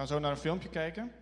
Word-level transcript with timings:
gaan 0.00 0.08
zo 0.08 0.18
naar 0.18 0.30
een 0.30 0.36
filmpje 0.36 0.68
kijken. 0.68 1.12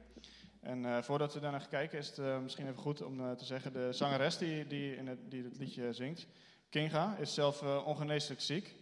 En 0.60 0.84
uh, 0.84 1.02
voordat 1.02 1.34
we 1.34 1.40
daarna 1.40 1.58
gaan 1.58 1.68
kijken, 1.68 1.98
is 1.98 2.08
het 2.08 2.18
uh, 2.18 2.38
misschien 2.38 2.66
even 2.66 2.78
goed 2.78 3.02
om 3.02 3.20
uh, 3.20 3.32
te 3.32 3.44
zeggen: 3.44 3.72
de 3.72 3.92
zangeres 3.92 4.38
die, 4.38 4.66
die, 4.66 4.96
in 4.96 5.06
het, 5.06 5.30
die 5.30 5.44
het 5.44 5.58
liedje 5.58 5.92
zingt, 5.92 6.26
Kinga, 6.68 7.16
is 7.16 7.34
zelf 7.34 7.62
ongeneeslijk 7.62 8.40
ziek. 8.40 8.74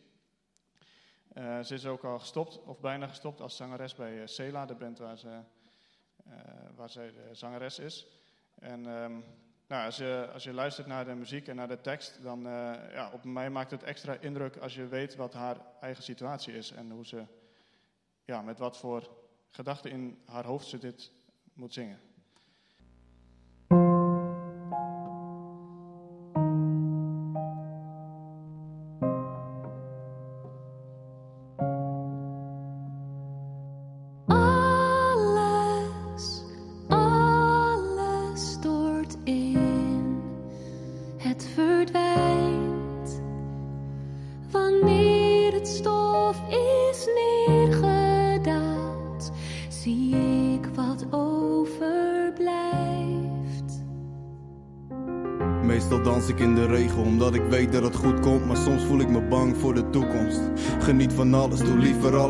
ze 1.35 1.74
is 1.74 1.87
ook 1.87 2.04
al 2.04 2.19
gestopt, 2.19 2.62
of 2.62 2.80
bijna 2.80 3.06
gestopt, 3.06 3.40
als 3.40 3.56
zangeres 3.56 3.95
bij 3.95 4.27
Sela, 4.27 4.67
de 4.67 4.74
band 4.74 4.99
waar, 4.99 5.19
ze, 5.19 5.40
waar 6.74 6.90
zij 6.90 7.13
de 7.13 7.35
zangeres 7.35 7.78
is. 7.78 8.06
En 8.54 8.87
um, 8.87 9.24
nou, 9.67 9.85
als, 9.85 9.97
je, 9.97 10.28
als 10.33 10.44
je 10.44 10.53
luistert 10.53 10.87
naar 10.87 11.04
de 11.04 11.15
muziek 11.15 11.49
en 11.49 11.56
naar 11.56 11.69
de 11.69 11.81
tekst, 11.81 12.22
dan 12.22 12.40
ja, 12.92 13.10
op 13.13 13.24
mij 13.24 13.51
maakt 13.51 13.71
het 13.71 13.83
extra 13.83 14.17
indruk 14.21 14.56
als 14.56 14.74
je 14.74 14.87
weet 14.87 15.17
wat 15.17 15.33
haar 15.33 15.56
eigen 15.81 16.02
situatie 16.02 16.55
is 16.55 16.70
en 16.70 16.91
hoe 16.91 17.06
ze, 17.06 17.24
ja, 18.24 18.42
met 18.42 18.59
wat 18.59 18.77
voor 18.77 19.24
gedachten 19.51 19.91
in 19.91 20.19
haar 20.24 20.45
hoofd 20.45 20.66
ze 20.66 20.78
dit 20.78 21.12
moet 21.52 21.73
zingen. 21.73 22.00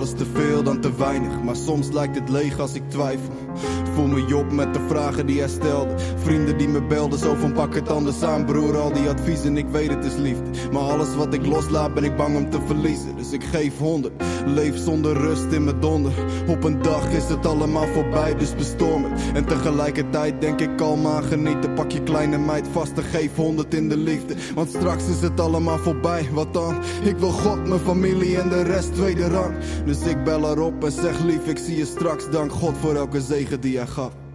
Liever 0.07 0.15
alles 0.15 0.15
te 0.15 0.25
veel 0.25 0.56
dan 0.67 0.81
te 0.81 0.97
weinig. 0.97 1.43
Maar 1.43 1.57
soms 1.57 1.91
lijkt 1.93 2.15
het 2.15 2.29
leeg 2.29 2.59
als 2.59 2.75
ik 2.75 2.83
twijfel. 2.89 3.33
Voel 3.95 4.07
me 4.07 4.37
op 4.37 4.53
met 4.53 4.75
de 4.75 4.81
vragen 4.89 5.27
die 5.27 5.39
hij 5.39 5.49
stelde. 5.49 5.95
Vrienden 6.17 6.59
die 6.59 6.69
me 6.69 6.83
belden, 6.83 7.19
zo 7.19 7.35
van 7.35 7.53
pak 7.53 7.75
het 7.75 7.89
anders 7.89 8.23
aan, 8.23 8.45
broer. 8.45 8.77
Al 8.77 8.93
die 8.93 9.09
adviezen, 9.09 9.57
ik 9.57 9.67
weet 9.67 9.91
het 9.91 10.05
is 10.05 10.17
liefde. 10.17 10.51
Maar 10.73 10.83
alles 10.83 11.15
wat 11.15 11.35
ik 11.35 11.47
loslaat, 11.47 11.95
ben 11.95 12.05
ik 12.05 12.17
bang 12.17 12.37
om 12.37 12.51
te 12.51 12.59
verliezen. 12.67 13.17
Dus 13.17 13.33
ik 13.33 13.45
geef 13.45 13.79
honderd, 13.79 14.23
leef 14.47 14.77
zonder 14.77 15.13
rust 15.13 15.53
in 15.53 15.65
mijn 15.65 15.81
donder. 15.81 16.13
Op 16.47 16.65
een 16.65 16.83
dag 16.83 17.11
is 17.11 17.29
het 17.29 17.47
allemaal 17.47 17.87
voorbij, 17.87 18.37
dus 18.37 18.55
bestorm 18.55 19.05
het. 19.05 19.21
En 19.35 19.45
tegelijkertijd 19.45 20.41
denk 20.41 20.61
ik 20.61 20.77
kalm 20.77 21.07
aan 21.07 21.25
genieten. 21.25 21.75
Pak 21.75 21.91
je 21.91 22.03
kleine 22.03 22.39
meid 22.39 22.69
vast 22.73 22.93
en 22.97 23.03
geef 23.03 23.35
honderd 23.35 23.75
in 23.75 23.89
de 23.89 23.97
liefde. 23.97 24.35
Want 24.55 24.69
straks 24.69 25.09
is 25.09 25.21
het 25.21 25.41
allemaal 25.41 25.79
voorbij, 25.79 26.29
wat 26.33 26.55
dan? 26.55 26.75
Ik 27.03 27.17
wil 27.17 27.31
God, 27.31 27.69
mijn 27.69 27.81
familie 27.81 28.41
en 28.41 28.49
de 28.49 28.63
rest 28.63 28.95
tweede 28.95 29.29
rang. 29.29 29.55
Dus 29.85 30.01
ik 30.01 30.25
bel 30.25 30.56
erop 30.57 30.85
en 30.85 30.93
zeg 30.93 31.25
lief, 31.25 31.47
ik 31.47 31.59
zie 31.59 31.77
je 31.77 31.85
straks. 31.85 32.31
Dank 32.31 32.53
God 32.53 32.77
voor 32.77 32.95
elke 32.95 33.21
zegen 33.21 33.61
die 33.61 33.77
hij 33.77 33.87
gaf. 33.87 34.26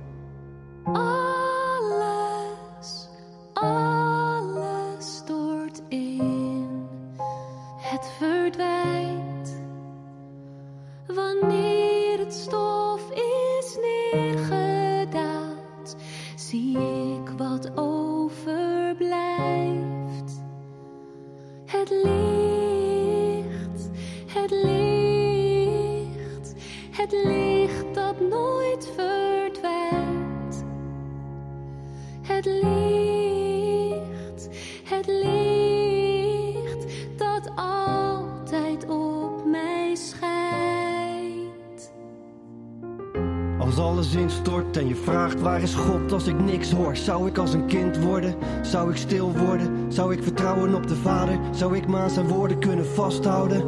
Zou 47.11 47.27
ik 47.27 47.37
als 47.37 47.53
een 47.53 47.65
kind 47.65 47.97
worden? 47.97 48.35
Zou 48.61 48.91
ik 48.91 48.97
stil 48.97 49.37
worden? 49.37 49.85
Zou 49.91 50.13
ik 50.13 50.23
vertrouwen 50.23 50.75
op 50.75 50.87
de 50.87 50.95
vader? 50.95 51.39
Zou 51.51 51.75
ik 51.77 51.87
me 51.87 51.97
aan 51.97 52.09
zijn 52.09 52.27
woorden 52.27 52.59
kunnen 52.59 52.85
vasthouden? 52.85 53.63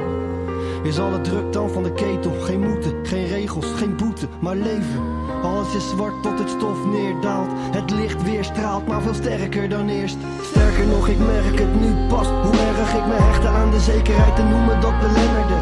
Is 0.83 0.99
alle 0.99 1.21
druk 1.21 1.53
dan 1.53 1.69
van 1.69 1.83
de 1.83 1.94
ketel? 1.94 2.31
Geen 2.31 2.59
moeten, 2.59 3.05
geen 3.05 3.27
regels, 3.27 3.66
geen 3.66 3.95
boete, 3.95 4.27
maar 4.41 4.55
leven. 4.55 5.01
Alles 5.44 5.75
is 5.75 5.89
zwart 5.89 6.23
tot 6.23 6.39
het 6.39 6.49
stof 6.49 6.85
neerdaalt. 6.85 7.50
Het 7.71 7.91
licht 7.91 8.23
weer 8.23 8.44
straalt, 8.44 8.88
maar 8.88 9.01
veel 9.01 9.13
sterker 9.13 9.69
dan 9.69 9.89
eerst. 9.89 10.17
Sterker 10.41 10.88
nog, 10.88 11.07
ik 11.07 11.19
merk 11.19 11.59
het 11.59 11.81
nu 11.81 12.07
pas. 12.07 12.27
Hoe 12.27 12.57
erg 12.57 12.94
ik 12.94 13.05
me 13.05 13.13
hechtte 13.13 13.47
aan 13.47 13.71
de 13.71 13.79
zekerheid 13.79 14.39
en 14.39 14.50
noemen 14.50 14.81
dat 14.81 15.00
belemmerde. 15.00 15.59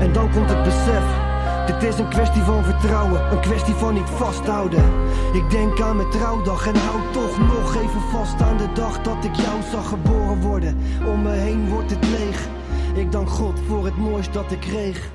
En 0.00 0.12
dan 0.12 0.30
komt 0.30 0.50
het 0.50 0.62
besef 0.62 1.29
het 1.70 1.82
is 1.82 1.98
een 1.98 2.08
kwestie 2.08 2.42
van 2.42 2.64
vertrouwen, 2.64 3.32
een 3.32 3.40
kwestie 3.40 3.74
van 3.74 3.94
niet 3.94 4.10
vasthouden. 4.10 4.84
Ik 5.32 5.50
denk 5.50 5.80
aan 5.80 5.96
mijn 5.96 6.10
trouwdag 6.10 6.66
en 6.66 6.76
hou 6.76 7.00
toch 7.12 7.38
nog 7.38 7.74
even 7.74 8.00
vast 8.00 8.42
aan 8.42 8.56
de 8.56 8.72
dag 8.72 9.00
dat 9.00 9.24
ik 9.24 9.34
jou 9.34 9.62
zag 9.70 9.88
geboren 9.88 10.40
worden. 10.40 10.78
Om 11.06 11.22
me 11.22 11.32
heen 11.32 11.68
wordt 11.68 11.90
het 11.90 12.08
leeg. 12.08 12.48
Ik 12.94 13.12
dank 13.12 13.28
God 13.28 13.60
voor 13.66 13.84
het 13.84 13.96
mooiste 13.96 14.32
dat 14.32 14.52
ik 14.52 14.60
kreeg. 14.60 15.10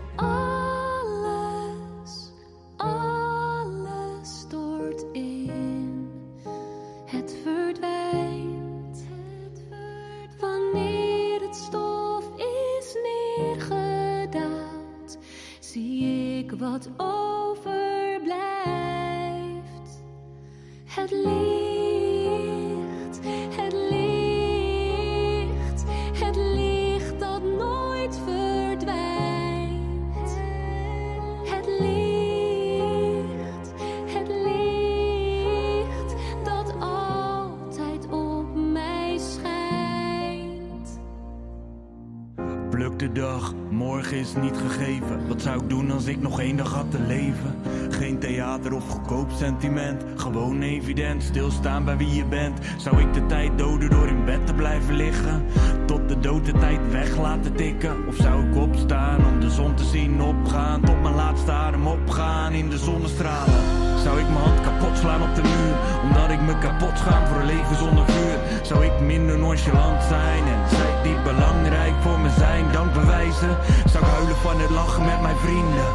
Als 45.95 46.05
ik 46.05 46.21
nog 46.21 46.39
één 46.39 46.57
dag 46.57 46.73
had 46.73 46.91
te 46.91 46.99
leven. 46.99 47.55
Geen 47.89 48.19
theater 48.19 48.73
of 48.73 48.89
goedkoop 48.89 49.31
sentiment. 49.31 50.03
Gewoon 50.15 50.61
evident, 50.61 51.23
stilstaan 51.23 51.85
bij 51.85 51.97
wie 51.97 52.13
je 52.13 52.25
bent. 52.25 52.59
Zou 52.77 53.01
ik 53.01 53.13
de 53.13 53.25
tijd 53.25 53.57
doden 53.57 53.89
door 53.89 54.07
in 54.07 54.25
bed 54.25 54.47
te 54.47 54.53
blijven 54.53 54.95
liggen? 54.95 55.45
Tot 55.85 56.09
de 56.09 56.19
dood 56.19 56.45
de 56.45 56.51
tijd 56.51 56.91
weg 56.91 57.17
laten 57.17 57.53
tikken? 57.55 58.07
Of 58.07 58.15
zou 58.15 58.47
ik 58.47 58.55
opstaan 58.55 59.25
om 59.25 59.39
de 59.39 59.49
zon 59.49 59.75
te 59.75 59.83
zien 59.83 60.21
opgaan? 60.21 60.81
Tot 60.81 61.01
mijn 61.01 61.15
laatste 61.15 61.51
adem 61.51 61.87
opgaan 61.87 62.53
in 62.53 62.69
de 62.69 62.77
zonnestralen? 62.77 63.84
Zou 64.05 64.19
ik 64.19 64.29
mijn 64.29 64.45
hand 64.45 64.61
kapot 64.61 64.97
slaan 64.97 65.21
op 65.21 65.35
de 65.35 65.41
muur? 65.41 65.75
Omdat 66.03 66.29
ik 66.29 66.41
me 66.41 66.57
kapot 66.57 66.97
schaam 66.97 67.25
voor 67.27 67.39
een 67.39 67.45
leven 67.45 67.75
zonder 67.75 68.05
vuur? 68.05 68.37
Zou 68.61 68.85
ik 68.85 68.99
minder 68.99 69.37
nonchalant 69.37 70.03
zijn? 70.03 70.43
En 70.53 70.69
zij 70.69 70.93
die 71.03 71.21
belangrijk 71.21 71.93
voor 72.01 72.19
me 72.19 72.29
zijn, 72.29 72.71
dank 72.71 72.93
bewijzen? 72.93 73.57
Zou 73.91 74.03
ik 74.03 74.09
huilen 74.09 74.35
van 74.35 74.59
het 74.59 74.69
lachen 74.69 75.05
met 75.05 75.21
mijn 75.21 75.37
vrienden? 75.37 75.85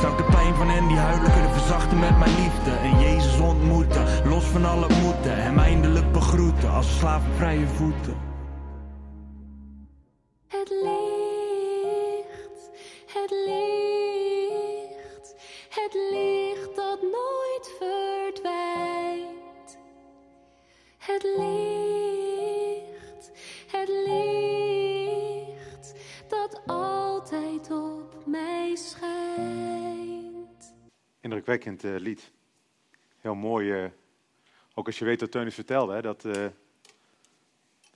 Zou 0.00 0.12
ik 0.12 0.18
de 0.18 0.28
pijn 0.30 0.54
van 0.54 0.68
hen 0.68 0.88
die 0.88 0.96
huilen 0.96 1.32
kunnen 1.32 1.52
verzachten 1.52 1.98
met 1.98 2.18
mijn 2.18 2.34
liefde? 2.42 2.70
En 2.70 3.00
Jezus 3.00 3.38
ontmoeten, 3.38 4.04
los 4.24 4.44
van 4.44 4.64
alle 4.64 4.88
moeten. 5.02 5.42
Hem 5.42 5.58
eindelijk 5.58 6.12
begroeten 6.12 6.70
als 6.70 6.98
slaaf 6.98 7.22
op 7.26 7.36
vrije 7.36 7.66
voeten. 7.66 8.37
Indrukwekkend 31.58 31.94
eh, 31.94 32.06
lied. 32.06 32.30
Heel 33.20 33.34
mooi. 33.34 33.72
eh, 33.72 33.90
ook 34.74 34.86
als 34.86 34.98
je 34.98 35.04
weet 35.04 35.20
wat 35.20 35.30
Teunis 35.30 35.54
vertelde, 35.54 35.92
hè, 35.94 36.02
dat, 36.02 36.24
eh, 36.24 36.32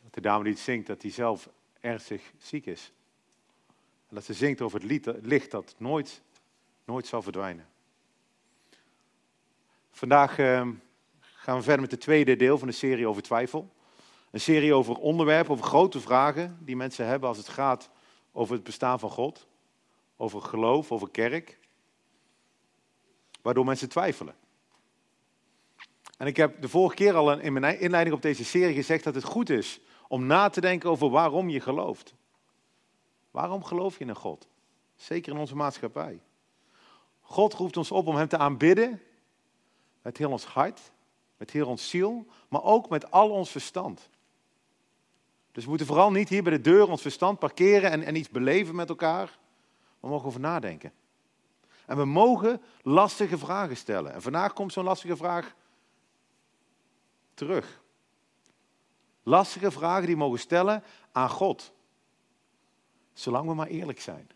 dat 0.02 0.14
de 0.14 0.20
dame 0.20 0.44
die 0.44 0.52
het 0.52 0.62
zingt, 0.62 0.86
dat 0.86 1.00
die 1.00 1.10
zelf 1.10 1.48
ernstig 1.80 2.32
ziek 2.38 2.66
is. 2.66 2.92
En 4.08 4.14
dat 4.14 4.24
ze 4.24 4.32
zingt 4.32 4.60
over 4.60 4.80
het 4.80 4.88
lied, 4.88 5.04
het 5.04 5.26
licht 5.26 5.50
dat 5.50 5.74
nooit, 5.78 6.22
nooit 6.84 7.06
zal 7.06 7.22
verdwijnen. 7.22 7.68
Vandaag 9.90 10.38
eh, 10.38 10.68
gaan 11.20 11.56
we 11.56 11.62
verder 11.62 11.80
met 11.80 11.90
het 11.90 12.00
tweede 12.00 12.36
deel 12.36 12.58
van 12.58 12.68
de 12.68 12.74
serie 12.74 13.06
over 13.06 13.22
twijfel. 13.22 13.72
Een 14.30 14.40
serie 14.40 14.74
over 14.74 14.96
onderwerpen, 14.96 15.52
over 15.52 15.64
grote 15.64 16.00
vragen 16.00 16.58
die 16.60 16.76
mensen 16.76 17.06
hebben 17.06 17.28
als 17.28 17.38
het 17.38 17.48
gaat 17.48 17.90
over 18.32 18.54
het 18.54 18.64
bestaan 18.64 18.98
van 18.98 19.10
God. 19.10 19.46
Over 20.16 20.42
geloof, 20.42 20.92
over 20.92 21.10
kerk. 21.10 21.60
Waardoor 23.42 23.64
mensen 23.64 23.88
twijfelen. 23.88 24.34
En 26.18 26.26
ik 26.26 26.36
heb 26.36 26.60
de 26.60 26.68
vorige 26.68 26.94
keer 26.94 27.14
al 27.14 27.38
in 27.38 27.52
mijn 27.52 27.80
inleiding 27.80 28.16
op 28.16 28.22
deze 28.22 28.44
serie 28.44 28.74
gezegd 28.74 29.04
dat 29.04 29.14
het 29.14 29.24
goed 29.24 29.50
is 29.50 29.80
om 30.08 30.26
na 30.26 30.48
te 30.48 30.60
denken 30.60 30.90
over 30.90 31.10
waarom 31.10 31.48
je 31.48 31.60
gelooft. 31.60 32.14
Waarom 33.30 33.64
geloof 33.64 33.98
je 33.98 34.04
in 34.04 34.14
God? 34.14 34.48
Zeker 34.94 35.32
in 35.32 35.38
onze 35.38 35.56
maatschappij. 35.56 36.20
God 37.20 37.54
roept 37.54 37.76
ons 37.76 37.90
op 37.90 38.06
om 38.06 38.16
Hem 38.16 38.28
te 38.28 38.38
aanbidden 38.38 39.02
met 40.02 40.18
heel 40.18 40.30
ons 40.30 40.44
hart, 40.44 40.80
met 41.36 41.50
heel 41.50 41.66
ons 41.66 41.88
ziel, 41.88 42.26
maar 42.48 42.62
ook 42.62 42.88
met 42.88 43.10
al 43.10 43.30
ons 43.30 43.50
verstand. 43.50 44.10
Dus 45.52 45.62
we 45.62 45.68
moeten 45.68 45.86
vooral 45.86 46.10
niet 46.10 46.28
hier 46.28 46.42
bij 46.42 46.52
de 46.52 46.60
deur 46.60 46.88
ons 46.88 47.02
verstand 47.02 47.38
parkeren 47.38 47.90
en, 47.90 48.02
en 48.02 48.16
iets 48.16 48.30
beleven 48.30 48.74
met 48.74 48.88
elkaar. 48.88 49.38
We 50.00 50.08
mogen 50.08 50.26
over 50.26 50.40
nadenken. 50.40 50.92
En 51.92 51.98
we 51.98 52.04
mogen 52.04 52.62
lastige 52.82 53.38
vragen 53.38 53.76
stellen. 53.76 54.12
En 54.12 54.22
vandaag 54.22 54.52
komt 54.52 54.72
zo'n 54.72 54.84
lastige 54.84 55.16
vraag 55.16 55.54
terug. 57.34 57.82
Lastige 59.22 59.70
vragen 59.70 60.06
die 60.06 60.14
we 60.14 60.20
mogen 60.20 60.38
stellen 60.38 60.82
aan 61.12 61.28
God. 61.28 61.72
Zolang 63.12 63.48
we 63.48 63.54
maar 63.54 63.66
eerlijk 63.66 64.00
zijn. 64.00 64.30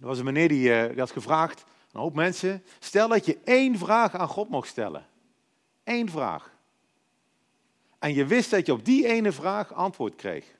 Er 0.00 0.06
was 0.06 0.18
een 0.18 0.24
meneer 0.24 0.48
die, 0.48 0.74
eh, 0.74 0.88
die 0.88 0.98
had 0.98 1.10
gevraagd, 1.10 1.64
een 1.92 2.00
hoop 2.00 2.14
mensen, 2.14 2.64
stel 2.78 3.08
dat 3.08 3.26
je 3.26 3.38
één 3.44 3.78
vraag 3.78 4.14
aan 4.14 4.28
God 4.28 4.48
mocht 4.48 4.68
stellen. 4.68 5.06
Eén 5.84 6.10
vraag. 6.10 6.54
En 7.98 8.14
je 8.14 8.26
wist 8.26 8.50
dat 8.50 8.66
je 8.66 8.72
op 8.72 8.84
die 8.84 9.06
ene 9.06 9.32
vraag 9.32 9.72
antwoord 9.72 10.14
kreeg. 10.14 10.56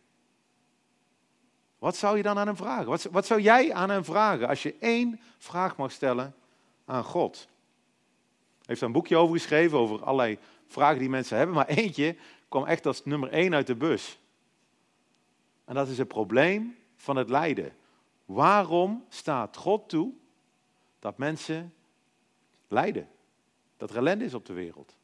Wat 1.79 1.97
zou 1.97 2.17
je 2.17 2.23
dan 2.23 2.39
aan 2.39 2.47
hem 2.47 2.57
vragen? 2.57 2.87
Wat, 2.87 3.03
wat 3.03 3.27
zou 3.27 3.41
jij 3.41 3.73
aan 3.73 3.91
hem 3.91 4.05
vragen 4.05 4.49
als 4.49 4.63
je 4.63 4.75
één 4.79 5.21
vraag 5.39 5.77
mag 5.77 5.93
stellen 5.93 6.35
aan 6.85 7.05
God? 7.05 7.37
Hij 7.37 8.65
heeft 8.67 8.81
daar 8.81 8.89
een 8.89 8.95
boekje 8.95 9.17
over 9.17 9.37
geschreven, 9.37 9.79
over 9.79 10.05
allerlei 10.05 10.39
vragen 10.67 10.99
die 10.99 11.09
mensen 11.09 11.37
hebben. 11.37 11.55
Maar 11.55 11.67
eentje 11.67 12.17
kwam 12.49 12.65
echt 12.65 12.87
als 12.87 13.05
nummer 13.05 13.29
één 13.29 13.55
uit 13.55 13.67
de 13.67 13.75
bus. 13.75 14.19
En 15.65 15.75
dat 15.75 15.89
is 15.89 15.99
het 15.99 16.09
probleem 16.09 16.77
van 16.97 17.17
het 17.17 17.29
lijden. 17.29 17.73
Waarom 18.25 19.05
staat 19.09 19.57
God 19.57 19.89
toe 19.89 20.13
dat 20.99 21.19
mensen 21.19 21.75
lijden? 22.69 23.09
Dat 23.77 23.91
er 23.91 23.97
ellende 23.97 24.25
is 24.25 24.35
op 24.35 24.47
de 24.47 24.53
wereld. 24.53 24.97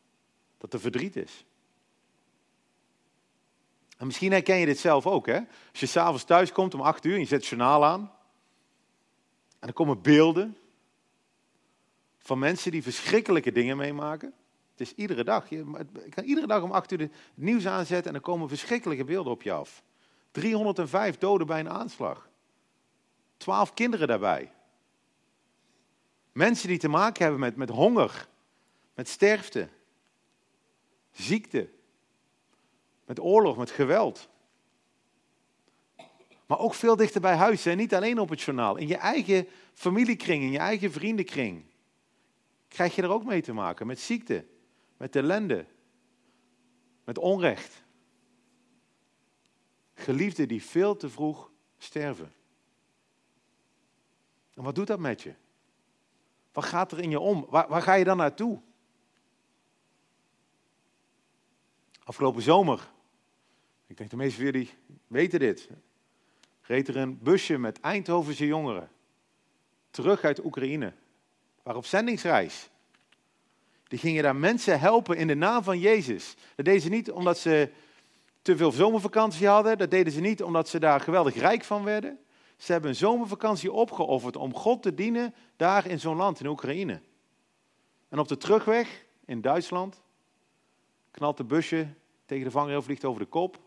Dat 0.58 0.72
er 0.72 0.81
verdriet 0.81 1.17
is. 1.17 1.44
En 4.00 4.06
misschien 4.06 4.32
herken 4.32 4.56
je 4.56 4.67
dit 4.67 4.79
zelf 4.79 5.06
ook, 5.06 5.26
hè? 5.26 5.38
Als 5.70 5.81
je 5.81 5.87
s'avonds 5.87 6.25
thuis 6.25 6.52
komt 6.52 6.75
om 6.75 6.81
acht 6.81 7.05
uur 7.05 7.14
en 7.14 7.20
je 7.20 7.26
zet 7.26 7.38
het 7.38 7.49
journaal 7.49 7.85
aan. 7.85 8.12
En 9.58 9.69
er 9.69 9.75
komen 9.75 10.02
beelden 10.02 10.56
van 12.19 12.38
mensen 12.38 12.70
die 12.70 12.82
verschrikkelijke 12.82 13.52
dingen 13.52 13.76
meemaken. 13.76 14.32
Het 14.70 14.81
is 14.81 14.94
iedere 14.94 15.25
dag. 15.25 15.49
Je 15.49 15.87
kan 16.08 16.25
iedere 16.25 16.47
dag 16.47 16.62
om 16.62 16.70
acht 16.70 16.93
uur 16.93 16.99
het 16.99 17.12
nieuws 17.35 17.67
aanzetten 17.67 18.11
en 18.11 18.14
er 18.14 18.23
komen 18.23 18.49
verschrikkelijke 18.49 19.05
beelden 19.05 19.32
op 19.32 19.43
je 19.43 19.52
af. 19.52 19.82
305 20.31 21.19
doden 21.19 21.46
bij 21.46 21.61
een 21.61 21.70
aanslag. 21.70 22.29
12 23.37 23.75
kinderen 23.75 24.08
daarbij. 24.08 24.53
Mensen 26.32 26.69
die 26.69 26.79
te 26.79 26.88
maken 26.88 27.23
hebben 27.23 27.41
met, 27.41 27.56
met 27.56 27.70
honger, 27.70 28.29
met 28.94 29.08
sterfte, 29.08 29.69
ziekte, 31.11 31.70
met 33.11 33.21
oorlog, 33.21 33.57
met 33.57 33.71
geweld. 33.71 34.29
Maar 36.47 36.59
ook 36.59 36.75
veel 36.75 36.97
dichter 36.97 37.21
bij 37.21 37.37
huis, 37.37 37.65
hè? 37.65 37.75
niet 37.75 37.95
alleen 37.95 38.19
op 38.19 38.29
het 38.29 38.41
journaal. 38.41 38.77
In 38.77 38.89
je 38.89 38.97
eigen 38.97 39.49
familiekring, 39.73 40.43
in 40.43 40.51
je 40.51 40.59
eigen 40.59 40.93
vriendenkring. 40.93 41.65
Krijg 42.69 42.95
je 42.95 43.03
er 43.03 43.11
ook 43.11 43.25
mee 43.25 43.43
te 43.43 43.53
maken 43.53 43.87
met 43.87 44.01
ziekte, 44.01 44.47
met 44.97 45.17
ellende, 45.17 45.67
met 47.05 47.19
onrecht. 47.19 47.83
Geliefden 49.95 50.49
die 50.49 50.65
veel 50.65 50.97
te 50.97 51.09
vroeg 51.09 51.51
sterven. 51.79 52.33
En 54.55 54.63
wat 54.63 54.75
doet 54.75 54.87
dat 54.87 54.99
met 54.99 55.23
je? 55.23 55.35
Wat 56.53 56.65
gaat 56.65 56.93
er 56.93 57.01
in 57.01 57.11
je 57.11 57.21
om? 57.21 57.47
Waar, 57.49 57.69
waar 57.69 57.83
ga 57.83 57.95
je 57.95 58.05
dan 58.05 58.17
naartoe? 58.17 58.61
Afgelopen 62.05 62.43
zomer, 62.43 62.91
ik 63.91 63.97
denk 63.97 64.11
de 64.11 64.17
meeste 64.17 64.37
van 64.37 64.45
jullie 64.45 64.71
weten 65.07 65.39
dit, 65.39 65.69
reed 66.63 66.89
er 66.89 66.97
een 66.97 67.19
busje 67.19 67.59
met 67.59 67.81
Eindhovense 67.81 68.47
jongeren 68.47 68.91
terug 69.91 70.25
uit 70.25 70.45
Oekraïne. 70.45 70.93
Waren 71.63 71.81
op 71.81 71.87
zendingsreis. 71.87 72.71
Die 73.89 73.99
gingen 73.99 74.23
daar 74.23 74.37
mensen 74.37 74.81
helpen 74.81 75.17
in 75.17 75.27
de 75.27 75.35
naam 75.35 75.63
van 75.63 75.79
Jezus. 75.79 76.37
Dat 76.55 76.65
deden 76.65 76.81
ze 76.81 76.89
niet 76.89 77.11
omdat 77.11 77.39
ze 77.39 77.71
te 78.43 78.57
veel 78.57 78.73
zomervakantie 78.73 79.47
hadden. 79.47 79.79
Dat 79.79 79.91
deden 79.91 80.13
ze 80.13 80.21
niet 80.21 80.43
omdat 80.43 80.69
ze 80.69 80.79
daar 80.79 81.01
geweldig 81.01 81.35
rijk 81.35 81.65
van 81.65 81.85
werden. 81.85 82.19
Ze 82.57 82.73
hebben 82.73 82.91
een 82.91 82.97
zomervakantie 82.97 83.73
opgeofferd 83.73 84.37
om 84.37 84.55
God 84.55 84.83
te 84.83 84.95
dienen 84.95 85.35
daar 85.57 85.87
in 85.87 86.01
zo'n 86.01 86.17
land, 86.17 86.41
in 86.41 86.47
Oekraïne. 86.47 87.01
En 88.09 88.19
op 88.19 88.29
de 88.29 88.37
terugweg 88.37 89.05
in 89.25 89.41
Duitsland 89.41 90.03
knalt 91.11 91.37
de 91.37 91.45
busje 91.45 91.89
tegen 92.25 92.45
de 92.45 92.51
vangrail, 92.51 92.83
vliegt 92.83 93.05
over 93.05 93.21
de 93.21 93.29
kop. 93.29 93.59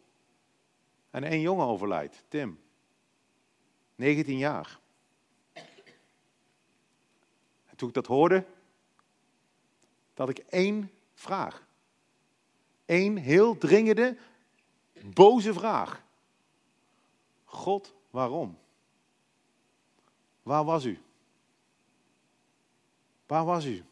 En 1.14 1.24
één 1.24 1.42
jongen 1.42 1.66
overlijdt, 1.66 2.24
Tim. 2.28 2.60
19 3.96 4.38
jaar. 4.38 4.80
En 7.66 7.76
toen 7.76 7.88
ik 7.88 7.94
dat 7.94 8.06
hoorde, 8.06 8.46
had 10.14 10.30
ik 10.30 10.38
één 10.38 10.92
vraag. 11.14 11.68
Eén 12.86 13.18
heel 13.18 13.58
dringende, 13.58 14.18
boze 15.04 15.54
vraag. 15.54 16.04
God, 17.44 17.94
waarom? 18.10 18.58
Waar 20.44 20.64
was 20.64 20.86
u? 20.86 21.00
Waar 23.26 23.46
was 23.46 23.66
u? 23.66 23.84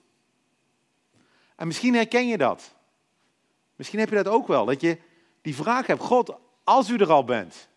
En 1.56 1.68
misschien 1.68 1.94
herken 1.94 2.28
je 2.28 2.38
dat. 2.38 2.76
Misschien 3.76 4.00
heb 4.00 4.10
je 4.10 4.16
dat 4.16 4.28
ook 4.28 4.48
wel, 4.48 4.66
dat 4.66 4.82
je 4.82 4.98
die 5.42 5.56
vraag 5.56 5.88
hebt, 5.88 6.02
God, 6.02 6.36
als 6.64 6.90
u 6.90 6.98
er 6.98 7.12
al 7.12 7.24
bent. 7.24 7.70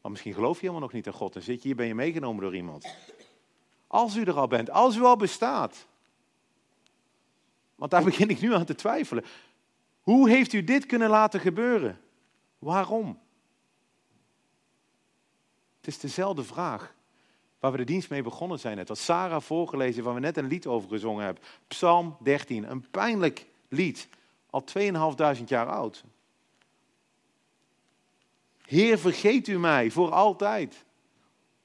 Maar 0.00 0.10
misschien 0.10 0.34
geloof 0.34 0.54
je 0.54 0.60
helemaal 0.60 0.80
nog 0.80 0.92
niet 0.92 1.06
in 1.06 1.12
God 1.12 1.36
en 1.36 1.42
zit 1.42 1.62
je 1.62 1.68
hier, 1.68 1.76
ben 1.76 1.86
je 1.86 1.94
meegenomen 1.94 2.42
door 2.42 2.56
iemand. 2.56 2.96
Als 3.86 4.16
u 4.16 4.22
er 4.22 4.38
al 4.38 4.48
bent, 4.48 4.70
als 4.70 4.96
u 4.96 5.02
al 5.02 5.16
bestaat. 5.16 5.86
Want 7.74 7.90
daar 7.90 8.04
begin 8.04 8.28
ik 8.28 8.40
nu 8.40 8.54
aan 8.54 8.64
te 8.64 8.74
twijfelen. 8.74 9.24
Hoe 10.00 10.28
heeft 10.30 10.52
u 10.52 10.64
dit 10.64 10.86
kunnen 10.86 11.08
laten 11.08 11.40
gebeuren? 11.40 12.00
Waarom? 12.58 13.18
Het 15.76 15.86
is 15.86 15.98
dezelfde 15.98 16.44
vraag 16.44 16.94
waar 17.58 17.72
we 17.72 17.76
de 17.76 17.84
dienst 17.84 18.10
mee 18.10 18.22
begonnen 18.22 18.58
zijn. 18.58 18.78
Het 18.78 18.88
was 18.88 19.04
Sarah 19.04 19.40
voorgelezen, 19.40 20.04
waar 20.04 20.14
we 20.14 20.20
net 20.20 20.36
een 20.36 20.46
lied 20.46 20.66
over 20.66 20.88
gezongen 20.88 21.24
hebben. 21.24 21.42
Psalm 21.68 22.16
13, 22.20 22.70
een 22.70 22.90
pijnlijk 22.90 23.46
lied, 23.68 24.08
al 24.50 24.64
2500 24.64 25.48
jaar 25.48 25.66
oud. 25.66 26.04
Heer, 28.72 28.98
vergeet 28.98 29.48
u 29.48 29.58
mij 29.58 29.90
voor 29.90 30.10
altijd. 30.10 30.84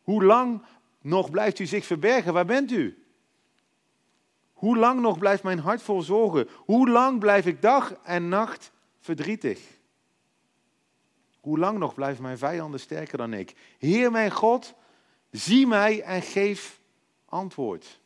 Hoe 0.01 0.23
lang 0.23 0.61
nog 1.01 1.29
blijft 1.29 1.59
u 1.59 1.65
zich 1.65 1.85
verbergen? 1.85 2.33
Waar 2.33 2.45
bent 2.45 2.71
u? 2.71 3.03
Hoe 4.53 4.77
lang 4.77 5.01
nog 5.01 5.17
blijft 5.17 5.43
mijn 5.43 5.59
hart 5.59 5.81
vol 5.81 6.01
zorgen? 6.01 6.47
Hoe 6.55 6.89
lang 6.89 7.19
blijf 7.19 7.45
ik 7.45 7.61
dag 7.61 7.93
en 8.03 8.29
nacht 8.29 8.71
verdrietig? 8.99 9.59
Hoe 11.39 11.59
lang 11.59 11.77
nog 11.77 11.93
blijven 11.93 12.23
mijn 12.23 12.37
vijanden 12.37 12.79
sterker 12.79 13.17
dan 13.17 13.33
ik? 13.33 13.55
Heer 13.77 14.11
mijn 14.11 14.31
God, 14.31 14.73
zie 15.31 15.67
mij 15.67 16.01
en 16.01 16.21
geef 16.21 16.79
antwoord. 17.25 17.99